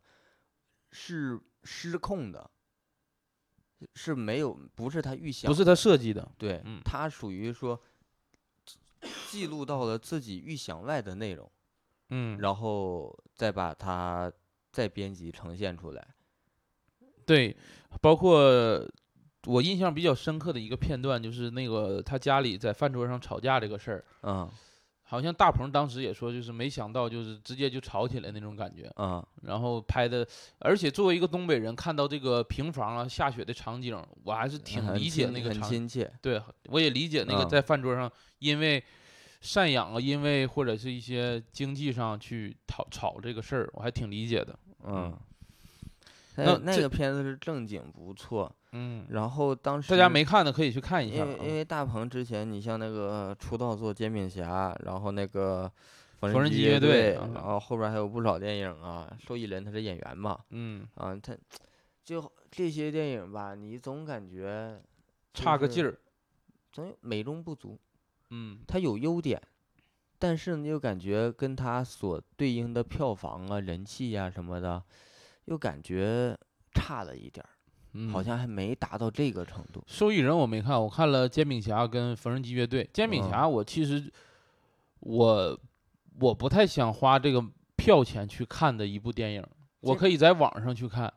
[0.90, 2.50] 是失控的，
[3.94, 7.80] 是没有，不是他预想不是他设计的，对，嗯它属于说
[9.28, 11.50] 记录到了自己预想外的内容，
[12.10, 14.32] 嗯，然后再把它
[14.70, 16.14] 再编辑呈现出来。
[17.26, 17.56] 对，
[18.00, 18.88] 包括
[19.46, 24.48] 我印象比较深刻的一个片段，就是那个他家里在饭桌上吵架这个事儿，嗯
[25.04, 28.90] 好像大鹏当时也说，就是没想到，就是直接就吵起来那种感觉。
[28.96, 30.26] 嗯然后拍的，
[30.58, 36.10] 而且作为一个东北人，看到这个平房啊下雪的场景，我还是挺理解那个场亲切。
[36.22, 36.40] 对，
[36.70, 38.82] 我也理解那个嗯在饭桌上因为
[39.42, 44.58] 赡养啊，因为或者是一些经济上去吵吵这个事儿，我还挺理解的。
[44.86, 45.14] 嗯，
[46.36, 48.50] 那那个片子是正经不错。
[48.72, 51.26] 嗯，然后当时大家没看的可以去看一下啊。
[51.26, 55.70] 因为因为大鹏之前你像那个出道做《煎饼侠》，然后那个
[56.18, 59.14] 缝纫机乐队然后后边还有不少电影啊。
[59.20, 61.36] 受益人他是演员嘛，嗯，啊，他
[62.04, 64.80] 就这些电影吧，你总感觉，
[65.32, 65.98] 差个劲儿。
[66.72, 67.78] 总有美中不足。
[68.30, 69.40] 嗯，他有优点，
[70.18, 74.82] 但是你，又感觉跟他所对应的票房啊、人气呀、什么的，
[75.44, 76.34] 又感觉
[76.72, 77.50] 差了一点儿，
[77.94, 79.82] 嗯好像还没达到这个程度。
[79.86, 82.88] 受益人我没看，我看了煎饼侠跟缝纫机乐队。
[82.92, 84.10] 煎饼嗯侠我其实
[85.00, 85.58] 我
[86.20, 87.44] 我不太想花这个
[87.76, 89.44] 票钱去看的一部电影，
[89.80, 91.12] 我可以在网上去看。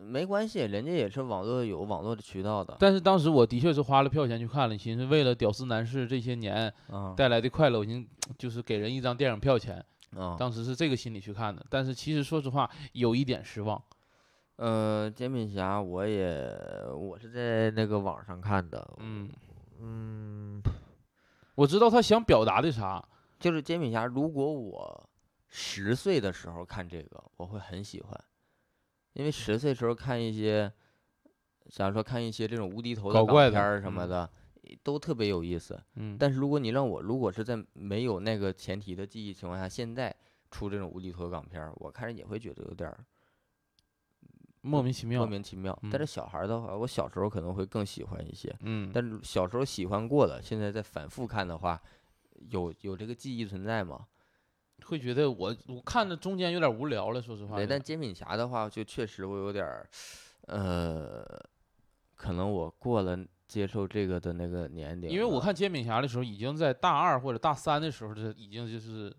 [0.00, 2.76] 没关系，人家也是网络有网络的渠道的。
[2.78, 9.84] 但是当时我的确是花了票钱去看了，寻思为了屌丝男士这些年啊带来的快乐，我寻思就是给人一张电影票钱，
[10.16, 11.66] 啊，当时是这个心理去看的。
[11.68, 13.82] 但是其实说实话，有一点失望。
[14.58, 16.52] 呃，煎饼侠我也
[16.92, 19.30] 我是在那个网上看的，嗯，
[19.80, 20.60] 嗯，
[21.54, 23.02] 我知道他想表达的啥。
[23.38, 25.08] 就是煎饼侠，如果我
[25.46, 28.24] 十岁的时候看这个，我会很喜欢，
[29.12, 30.72] 因为十岁时候看一些，
[31.70, 34.30] 假如说看一些这种无敌头的搞怪片儿什么嗯的，
[34.82, 35.80] 都特别有意思。
[35.94, 40.12] 嗯，但是如果你让我，如果是在没有那个前提的记忆情况下，现在
[40.50, 42.98] 出这种无厘头港片儿，我看着也会觉得有点儿
[44.68, 45.20] 莫名其妙。
[45.20, 45.76] 莫名其妙。
[45.90, 51.80] 但嗯是小孩儿的话，我小时候可能会更喜欢一些，嗯，但是小时候喜欢过了，现在再反复看的话，
[52.50, 54.06] 有有这个记忆存在吗？
[54.84, 59.88] 会觉得我我看着中间有点无聊了，说实话对，但煎饼侠的话，就确实我有点儿，
[60.46, 61.24] 呃，
[62.14, 65.10] 可能我过了接受这个的那个年龄。
[65.10, 69.14] 因为我看煎饼侠的时候，已经在大二或者大三的时候，这已经就是有自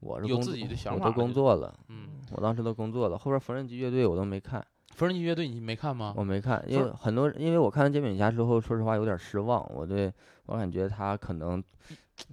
[0.00, 6.14] 我是工作己的想我都法了就工作了，嗯，我当时都工作了，后边缝纫机乐队我都没看，缝纫机乐队你没看吗？
[6.16, 10.12] 我没看，因为很多人，因为我看完煎饼侠之后，说实话有点失望，我对
[10.46, 11.62] 我感觉他可能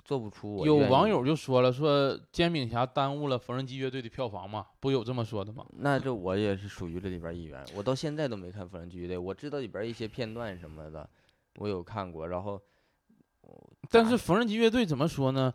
[0.03, 5.65] 做不出我有网友就说了，说煎饼侠耽误了缝纫机乐队的票房嘛，不有这么说的吗？
[5.79, 11.09] 那这我也是属于这里边一员，我到现在都没看缝纫机乐队，我知道里边一些片段什么的，
[11.59, 12.61] 我有看过，然后
[13.89, 15.53] 但是缝纫机乐队怎么说呢？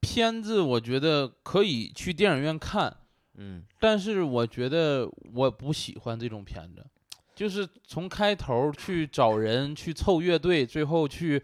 [0.00, 2.96] 片子我觉得可以去电影院看，
[3.42, 6.84] 嗯但是我觉得我不喜欢这种片子，
[7.34, 11.42] 就是从开头去找人去凑乐队，最后去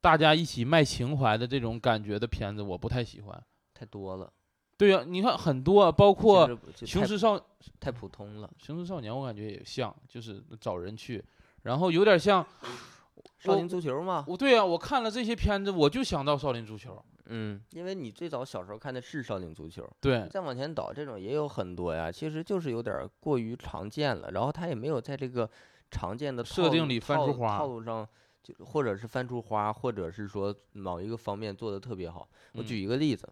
[0.00, 3.44] 大家一起卖情怀的这种感觉的片子，我不太喜欢。
[3.74, 4.32] 太多了，
[4.76, 6.48] 对呀、你看很多，啊包括
[6.84, 7.42] 雄狮少
[7.80, 8.50] 太普通了。
[8.58, 11.24] 雄狮少年》，我感觉也像，就是找人去，
[11.62, 12.46] 然后有点像我
[13.38, 17.02] 少林足球吗，我对啊、我看了这些片子，我就想到少林足球。
[17.26, 25.48] 嗯，因为你最早小时候看的是少林足球，对，再往前倒，这种也有很多呀，其实就是有点过于常见了，然后他也没有在这个
[25.90, 28.06] 常见的套路设定里翻套出花套路上，
[28.42, 32.28] 就或者是翻出花，或者是说某一个方面做的特别好。
[32.54, 33.26] 我嗯举一个例子，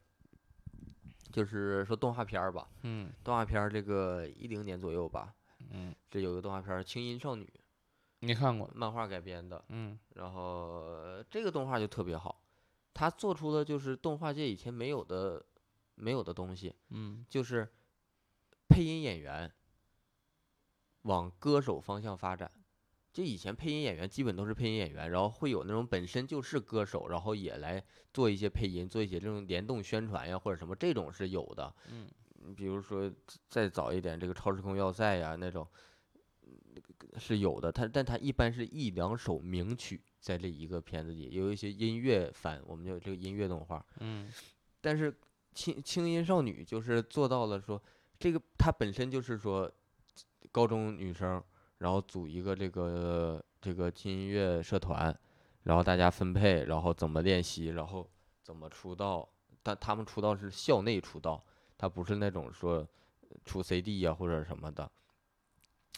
[1.33, 5.35] 就是说动画片儿吧，嗯动画片儿这个一零年左右吧，
[5.73, 7.45] 嗯，这有个动画片儿《轻音少女》，
[8.21, 8.71] 你看过？
[8.75, 12.43] 漫画改编的，嗯然后呃这个动画就特别好，
[12.95, 15.45] 他做出的就是动画界以前没有的
[15.95, 16.75] 没有的东西。
[16.91, 17.69] 嗯就是
[18.69, 19.51] 配音演员
[21.03, 22.51] 往歌手方向发展。
[23.13, 31.75] 就以前配音演员基本都是配音演员，然后会有那种本身就是歌手，然后也来做一些配音，做一些这种联动宣传呀或者什么，这种是有的。
[31.89, 32.09] 嗯
[32.43, 33.13] 嗯，比如说
[33.49, 35.90] 再早一点，这个超时空要塞呀那种，嗯
[37.19, 37.71] 是有的。
[37.73, 43.85] 它但它一般是一两首名曲在这一个片子里，有一些音乐番，我们叫这个音乐动画。
[43.99, 44.31] 嗯
[44.81, 45.15] 但是
[45.55, 47.83] 轻轻音少女就是做到了说，
[48.19, 49.71] 这个它本身就是说
[50.53, 51.43] 高中女生，
[51.79, 55.15] 然后组一个这个这个轻音乐社团，
[55.65, 58.09] 然后大家分配，然后怎么练习，然后
[58.43, 59.29] 怎么出道。
[59.63, 61.45] 但他们出道是校内出道，
[61.77, 62.89] 他不是那种说
[63.45, 64.91] 出 CD 啊、或者什么的，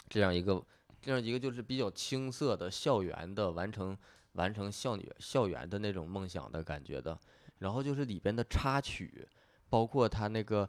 [0.09, 0.61] 这样一个
[1.03, 3.95] 这样一个就是比较青涩的校园的完成
[4.31, 7.19] 完成校女校园的那种梦想的感觉的。
[7.59, 9.27] 然后就是里边的插曲，
[9.69, 10.67] 包括他那个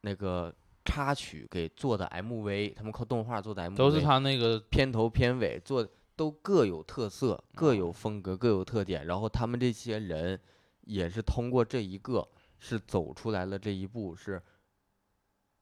[0.00, 0.54] 那个
[0.84, 9.06] 插曲给做的 MV，他们靠动画做的 MV，都是他那个片头片尾做都各有特色，各有风格，各有特点。
[9.06, 10.40] 然后他们这些人
[10.82, 12.26] 也是通过这一个
[12.58, 14.42] 是走出来了这一步，是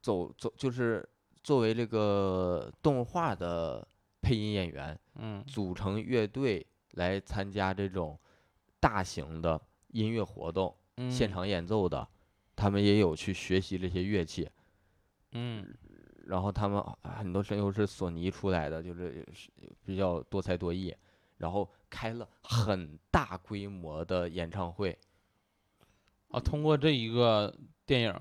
[0.00, 1.06] 走走就是
[1.42, 3.86] 作为这个动画的
[4.24, 5.44] 配音演员，嗯。
[5.44, 8.18] 组成乐队来参加这种
[8.80, 10.74] 大型的音乐活动。
[10.96, 11.10] 嗯。
[11.10, 12.08] 现场演奏的，
[12.56, 14.48] 他们也有去学习这些乐器，
[15.32, 15.74] 嗯。
[16.26, 19.50] 然后他们很多声优是索尼出来的，就是是
[19.84, 20.96] 比较多才多艺，
[21.36, 24.98] 然后开了很大规模的演唱会，
[26.28, 27.54] 啊，通过这一个
[27.84, 28.20] 电影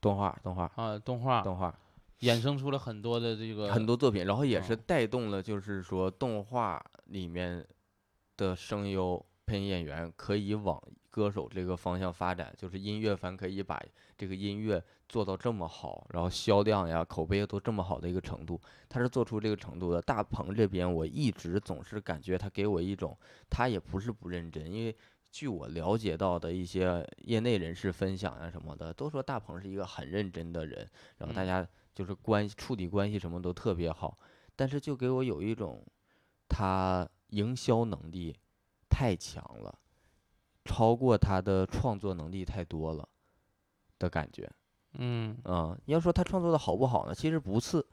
[0.00, 0.70] 动画动画。
[0.76, 1.42] 啊动画。
[1.42, 1.76] 动画
[2.22, 7.64] 衍生出了很多的这个很多作品，然后也是嗯带动了，就是说动画里面
[8.36, 13.80] 的声优配音演员可以往歌手这个方向发展，就是音乐番可以把
[14.16, 18.58] 这个音乐做到这么好，然后销量呀、口碑都这么好的一个程度，
[18.88, 20.00] 他是做出这个程度的。
[20.00, 23.16] 大鹏这边我一直总是感觉他给我一种，
[23.50, 24.96] 他也不是不认真，因为
[25.30, 34.18] 据我了解到的一些业内人士分享呀什么的，都说大鹏是一个很认真的人，然后大嗯家就是关系处理关系什么都特别好，
[34.56, 35.84] 但是就给我有一种
[36.48, 38.36] 他营销能力
[38.88, 39.78] 太强了，
[40.64, 43.08] 超过他的创作能力太多了
[43.98, 44.50] 的感觉。
[44.98, 47.14] 嗯嗯，要说他创作的好不好呢？
[47.14, 47.86] 其实不次，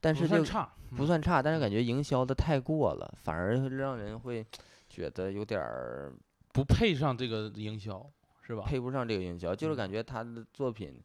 [0.00, 4.44] 但是就不算差不算差，但是感觉营销的太过了，反而让人会
[4.88, 6.12] 觉得有点儿
[6.52, 8.04] 不配上这个营销
[8.42, 8.64] 是吧？
[8.66, 11.02] 配不上这个营销，就是嗯感觉他的作品，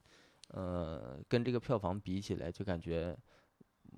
[0.55, 3.13] 呃，跟这个票房比起来，就感觉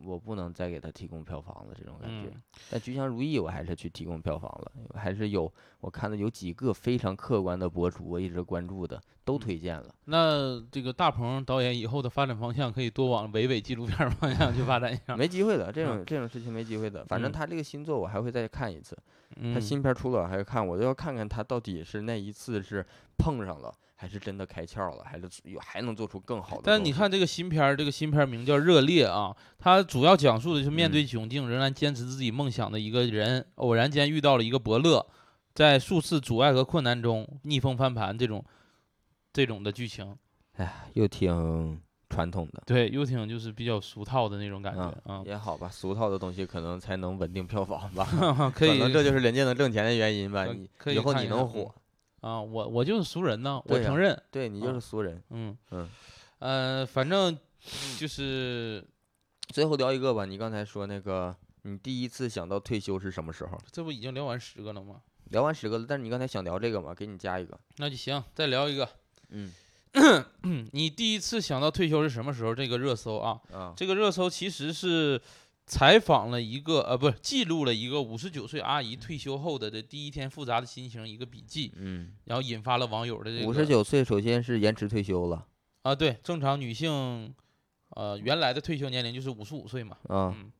[0.03, 2.29] 我不能再给他提供票房了这种感觉。
[2.33, 9.93] 嗯但《菊香如意》我还是去提供票房了，还是有我看的有几个非常客观的博主，我一直关注的都嗯推荐了。
[10.05, 15.15] 那这个大鹏导演以后的发展方向可以多往伪伪纪录片方向去发展一下。
[15.15, 17.05] 没机会的，这嗯种这种事情没机会的。
[17.05, 18.95] 反正嗯他这个新作我还会再看一次，
[19.35, 22.85] 他嗯新片出了我还是看，我就要看看他到底是那一次是
[23.17, 26.61] 碰上了，还是真的开窍了，还是有还能做出更好的。
[26.63, 35.03] 但你看这个新片儿，这个新片儿名叫《热烈》啊，它主要讲述的是面对嗯窘境仍然坚持自己梦想的一个人，偶然间遇到了一个伯乐，
[35.55, 38.45] 在数次阻碍和困难中逆风翻盘这种
[39.33, 40.15] 这种的剧情。
[40.57, 42.61] 哎呀，又挺传统的。
[42.67, 48.07] 对，又挺就是比较俗套的那种感觉嗯啊，也好吧，俗套的东西可能才能稳定票房吧，
[48.55, 50.45] 可以能这就是人家能挣钱的原因吧。
[50.77, 51.73] 可以以后你能火，
[52.21, 55.21] 啊，我我就是俗人呢，我承认，对你就啊是俗人。
[55.29, 55.87] 嗯嗯，
[56.39, 57.37] 呃，反正
[57.97, 58.83] 就是
[59.53, 63.57] 最后聊一个吧，你刚才说那个，你第一次想到退休是什么时候？
[63.71, 65.01] 这不已经聊完十个了吗？
[65.25, 67.57] 聊完十个了，但是你刚才想聊这个嘛，给你加一个。
[67.77, 68.87] 那就行，再聊一个。
[69.29, 69.51] 嗯
[70.43, 72.55] 嗯， 你第一次想到退休是什么时候？
[72.55, 75.21] 这个热搜啊，啊，这个热搜其实是
[75.67, 85.45] 采访了一个呃，不是记录了一个五十九岁阿姨退休后的这第一天复杂的心情一个笔记，嗯，然后引发了网友的这个五十九岁首先是延迟退休了。
[85.81, 87.35] 啊，对，正常女性
[87.89, 90.33] 呃原来的退休年龄就是五十五岁嘛，啊。
[90.33, 90.51] 嗯，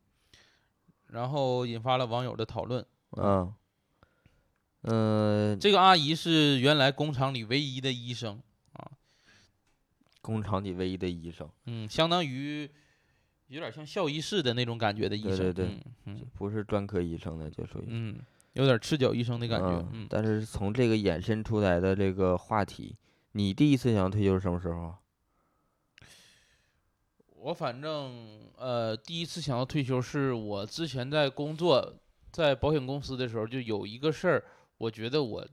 [1.06, 2.84] 然后引发了网友的讨论。
[3.16, 3.52] 嗯
[4.82, 8.40] 嗯，这个阿姨是原来工厂里唯一的医生
[8.74, 8.92] 啊，
[10.20, 12.70] 工厂里唯一的医生，嗯，相当于
[13.48, 16.26] 有点像校医室的那种感觉的医生，对对对嗯嗯。
[16.34, 18.18] 不是专科医生的就属于嗯，
[18.52, 22.94] 有点赤脚医生的感觉，嗯，但是从这个衍生出来的这个话题，
[23.32, 24.98] 你第一次想要退休是什么时候啊？
[27.40, 31.94] 我反正呃第一次想要退休是我之前在工作
[32.30, 34.44] 在保险公司的时候，就有一个事儿，
[34.76, 35.46] 我觉得我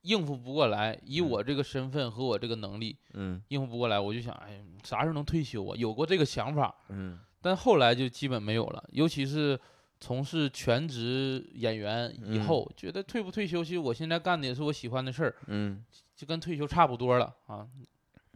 [0.00, 1.28] 应付不过来，以嗯。
[1.28, 3.40] 我这个身份和我这个能力嗯。
[3.48, 5.76] 应付不过来，我就想，哎，啥时候能退休啊？
[5.76, 9.56] 有过这个想法，嗯但后来就基本没有了，尤其是
[10.00, 15.84] 从事全职演员以嗯后，觉得退不退休，其实我现在干的也是我喜欢的事儿，嗯，
[16.16, 17.68] 就跟退休差不多了啊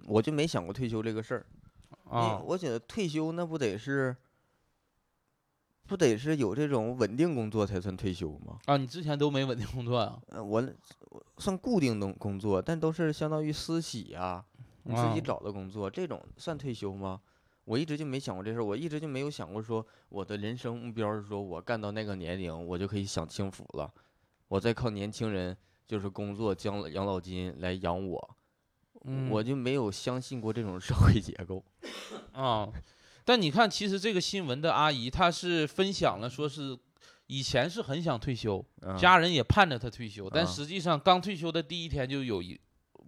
[0.07, 1.47] 我就没想过退休这个事儿。
[2.09, 2.39] 啊！
[2.39, 4.17] 我觉得退休那不得是，
[5.87, 8.59] 不得是有这种稳定工作才算退休吗？
[8.67, 10.21] 啊，你之前都没稳定工作啊？
[10.29, 10.69] 呃，我
[11.11, 14.45] 我算固定的工作，但都是相当于私企啊、
[14.85, 17.21] 你自己啊找的工作，这种算退休吗？
[17.71, 23.89] 我一直就没想过这事儿，我一直就没有想过说我的人生目标是说我干到那个年龄，我就可以享清福了，
[24.49, 25.57] 我再靠年轻人
[25.87, 28.37] 就是工作将养老金来养我，
[29.05, 31.65] 嗯我就没有相信过这种社会结构。
[32.35, 32.69] 啊，
[33.25, 36.77] 但你看，其实这个新闻的阿姨，她是分享了，说是
[37.29, 42.61] 以前是很想退休，嗯家人也盼着她退休，但啊实际上刚退休的第一天就有一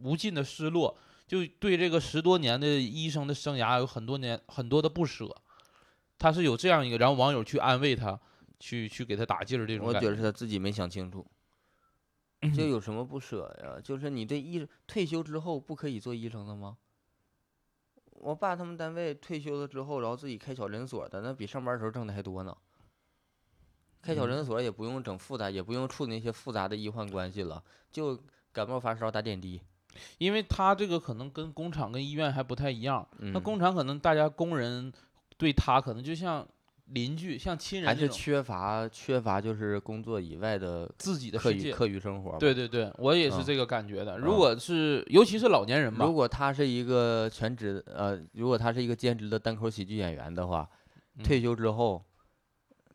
[0.05, 0.97] 无尽的失落，
[1.33, 5.35] 就对这个十多年的医生的生涯有很多年很多的不舍。
[6.19, 8.21] 他是有这样一个，然后网友去安慰他，
[8.61, 11.27] 去去给他打劲儿，这种感我觉得是他自己没想清楚，
[12.43, 13.81] 嗯就有什么不舍呀？
[13.83, 16.77] 就是你这医退休之后不可以做医生了吗？
[18.11, 22.55] 我爸他们单位退休了之后，然后自己开小诊所的，那比上班时候挣的还多呢。
[24.03, 28.23] 开小嗯诊所也不用整复杂，也不用处理那些复杂的医患关系了，就
[28.53, 29.63] 感冒发烧打点滴。
[30.19, 34.93] 因为他这个可能跟工厂跟医院还不太一样，那嗯工厂可能大家工人
[35.37, 36.47] 对他可能就像
[36.87, 41.39] 邻居、像亲人还是缺乏缺乏就是工作以外的自己的。
[41.39, 42.37] 课余课余生活。
[42.39, 44.19] 对对对，我也是嗯这个感觉的。
[44.19, 50.69] 如嗯果是尤其是老年人吧如，果他是一个全职呃，如果他是一个兼职的单口喜剧演员的话，
[51.25, 52.05] 退嗯休之后，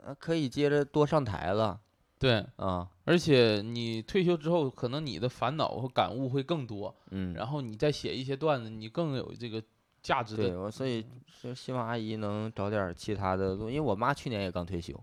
[0.03, 1.79] 呃，可以接着多上台了
[2.19, 9.61] 对，啊，而且你退休之后，可能你的烦恼和感悟会更多，嗯，然后你再写一些段子，你更有这个
[10.01, 10.47] 价值的。
[10.49, 11.05] 对我所以
[11.43, 14.99] 就希望阿姨能找点其他的路，因为我妈去年也刚退休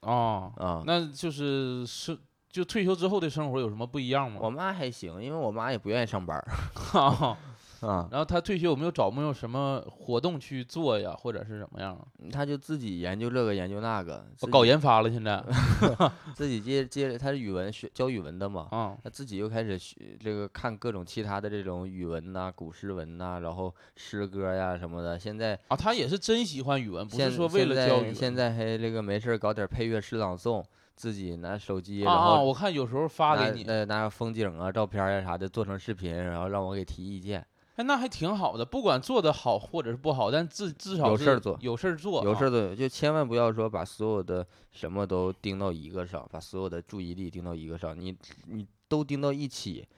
[0.00, 4.40] 哦，啊，那就是是就退休之后的生活有什么不一样吗？
[4.42, 6.48] 我妈还行，因为我妈也不愿意上班儿
[7.80, 11.98] 啊，啊，然后他退休有没有找没有什么活动去做呀，或者是怎么样
[12.30, 12.44] 他？
[12.44, 15.42] 就自己研究这个研究那个，自己搞研发了现在
[16.34, 25.18] 自己接接着，他是语文学教语文的嘛，啊，他自己又开始学这个看各种其他的这种语文呐、古诗文呐、然后诗歌呀什么的。
[25.18, 30.64] 现在啊，他也是真喜欢语文，不是说为了教语现在还这个没事搞点配乐诗朗诵，
[30.96, 37.44] 自己拿手机，然后我看有时候发拿给你，呃拿风景啊、照片呀啥的做成视频，然后让我给提意见。
[37.80, 48.14] 哎，那还挺好的，不管做的好或者是不好，但至至少是有事儿做有事儿做，有事儿做就千万不要说把所有的什么都盯到一个上，把所有的注意力盯到一个上，你
[48.48, 49.88] 你都盯到一起，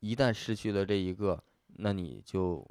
[0.00, 1.40] 一旦失去了这一个，
[1.76, 2.66] 那你就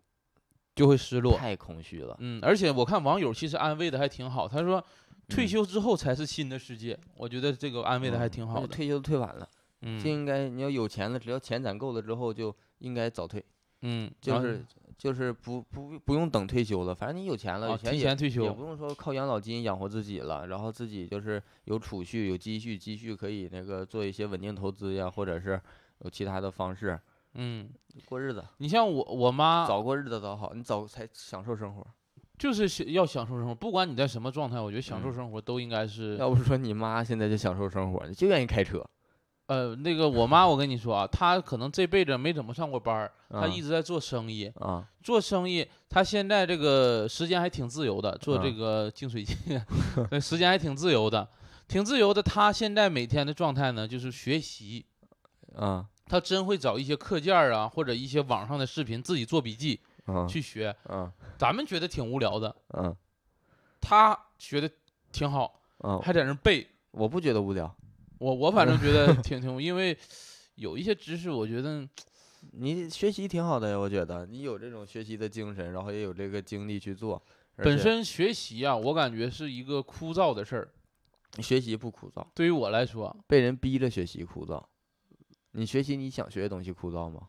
[0.76, 1.38] 就会失落。
[1.38, 2.18] 太空虚了。
[2.20, 4.84] 嗯，而且我看网友其实安慰的还挺好，他说
[5.30, 9.48] 退嗯休之后才是新的世界，我觉得这个安慰的还嗯挺好退休都退晚了，
[9.82, 13.42] 就嗯应该你要有钱了，只要钱攒够了之后，就应该早退，
[13.82, 14.66] 嗯，就是
[14.98, 25.60] 就是不不不用等退休了，反正你有钱了，提前退也不用说靠养老金养活自己了，然后自己就是有储蓄、有积蓄，积蓄可以那个做一些稳定投资呀，或者是
[26.00, 27.00] 有其他的方式
[27.36, 27.70] 嗯，
[28.06, 31.86] 过日子，你像我我妈早过日子早好，你早才享受生活。
[32.38, 35.14] 就是想要享受生活，不管你在什么状态，我觉得享受嗯。
[35.14, 38.82] 生活都应该是要不说你妈现在就享受生活，就愿意开车，
[39.50, 49.36] 呃那个我妈，我跟你说啊，她可能这辈子没怎么上过班儿，她啊一直在做生意，啊做生意，她现在这个时间还挺自由的，做这嗯个净水器，
[50.12, 51.28] 对，时间还挺自由的，
[51.68, 52.22] 挺自由的。
[52.22, 54.86] 她现在每天的状态呢，就是学习，
[55.56, 60.76] 啊她真会找一些课件儿啊，或者一些网上的视频，自己做笔记啊去学。
[60.88, 62.96] 啊咱们觉得挺无聊的，嗯
[63.82, 64.70] 她学的
[65.12, 65.60] 挺好。
[65.80, 66.68] 嗯，还在那背。
[66.92, 67.74] 我不觉得无聊。
[68.20, 69.98] 我我反正觉得挺挺，因为
[70.56, 71.88] 有一些知识，我觉得
[72.52, 77.22] 你学习挺好的呀，我觉得你有这种学习的精神，然后也有这个精力去做。
[77.56, 80.70] 本身学习啊，我感觉是一个枯燥的事儿。
[81.42, 84.64] 学习不枯燥，对于我来说，被人逼着学习枯燥。
[85.52, 87.28] 你学习你想学的东西枯燥吗？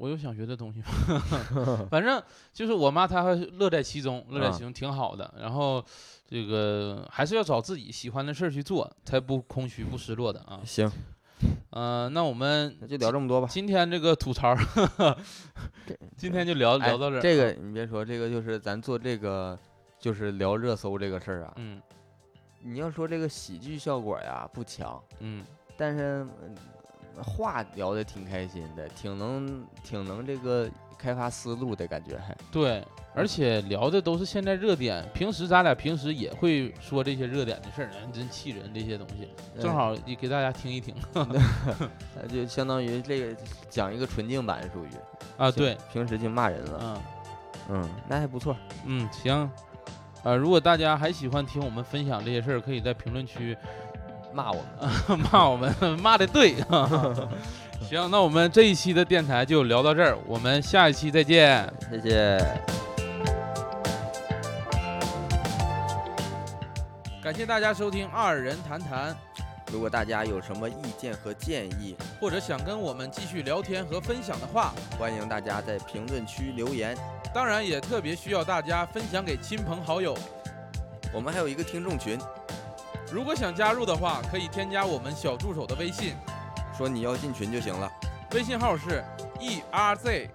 [0.00, 0.86] 我有想学的东西吗？
[1.92, 2.20] 反正
[2.54, 3.22] 就是我妈她
[3.52, 5.32] 乐在其中，乐在啊其中挺好的。
[5.38, 5.84] 然后
[6.26, 10.62] 这个还是要找自己喜欢的事儿去做，才不空虚不失落的啊。
[10.64, 10.90] 行，
[11.72, 13.46] 嗯、那我们就聊这么多吧。
[13.50, 14.56] 今天这个吐槽，
[16.16, 17.20] 今天就聊哎聊到这儿。
[17.20, 19.58] 这个啊你别说，这个就是咱做这个，
[19.98, 21.52] 就是聊热搜这个事儿啊。
[21.56, 21.78] 嗯
[22.62, 25.44] 你要说这个喜剧效果呀不强，嗯，
[25.76, 26.54] 但是嗯
[27.22, 32.36] 话聊的挺开心的，挺能挺能这个开发思路的感觉还。
[32.50, 32.84] 对，
[33.14, 35.06] 而且聊的都是现在热点。
[35.12, 39.28] 平时咱俩平时也会说这些热点的事儿，人真气人这些东西，
[39.60, 43.36] 正嗯好也给大家听一听那 就相当于这个
[43.68, 44.88] 讲一个纯净版，属于
[45.36, 45.50] 啊。
[45.50, 46.78] 对，平时就骂人了。
[46.82, 47.02] 嗯
[47.72, 48.56] 嗯，那还不错。
[48.84, 49.48] 嗯，行。
[50.22, 53.56] 呃，如果大家还喜欢听我们分享这些事儿，可以在评论区
[54.32, 54.62] 骂我
[55.08, 56.54] 们， 骂我们， 骂的对。
[57.88, 61.68] 行，那我们这一期的电台就聊到这儿，我们下一期再见。
[61.90, 62.38] 谢谢。
[67.22, 69.14] 感谢大家收听二人谈谈，
[69.72, 76.96] 如果大家有什么意见和建议，或者想跟我们继续聊天和分享的话，欢迎大家在评论区留言。
[77.34, 80.16] 当然也特别需要大家分享给亲朋好友。
[81.12, 82.18] 我们还有一个听众群，
[83.12, 86.14] 如果想加入的话，可以添加我们小助手的微信，
[86.76, 87.90] 说你要进群就行了。
[88.32, 89.04] 微信号是
[89.40, 90.28] e r z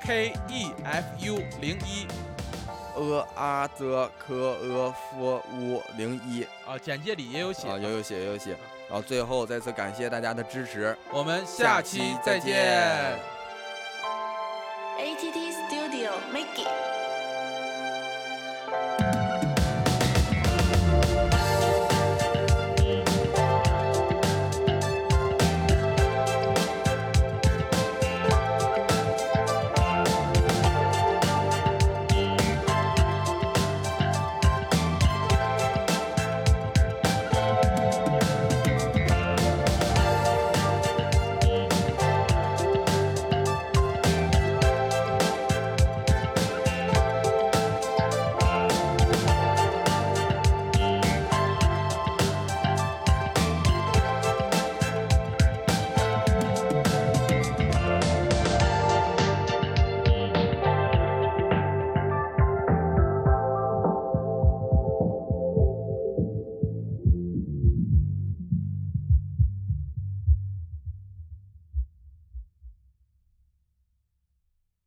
[0.00, 2.06] k e f u 零一
[2.94, 7.68] 呃啊则科呃夫乌零一啊，简介里也有写。
[7.68, 8.56] 啊，有有写有有写。
[8.88, 10.96] 然后最后再次感谢大家的支持。
[11.10, 13.18] 我们下下期期再再见见。
[14.98, 16.66] ATT Studio Mickey。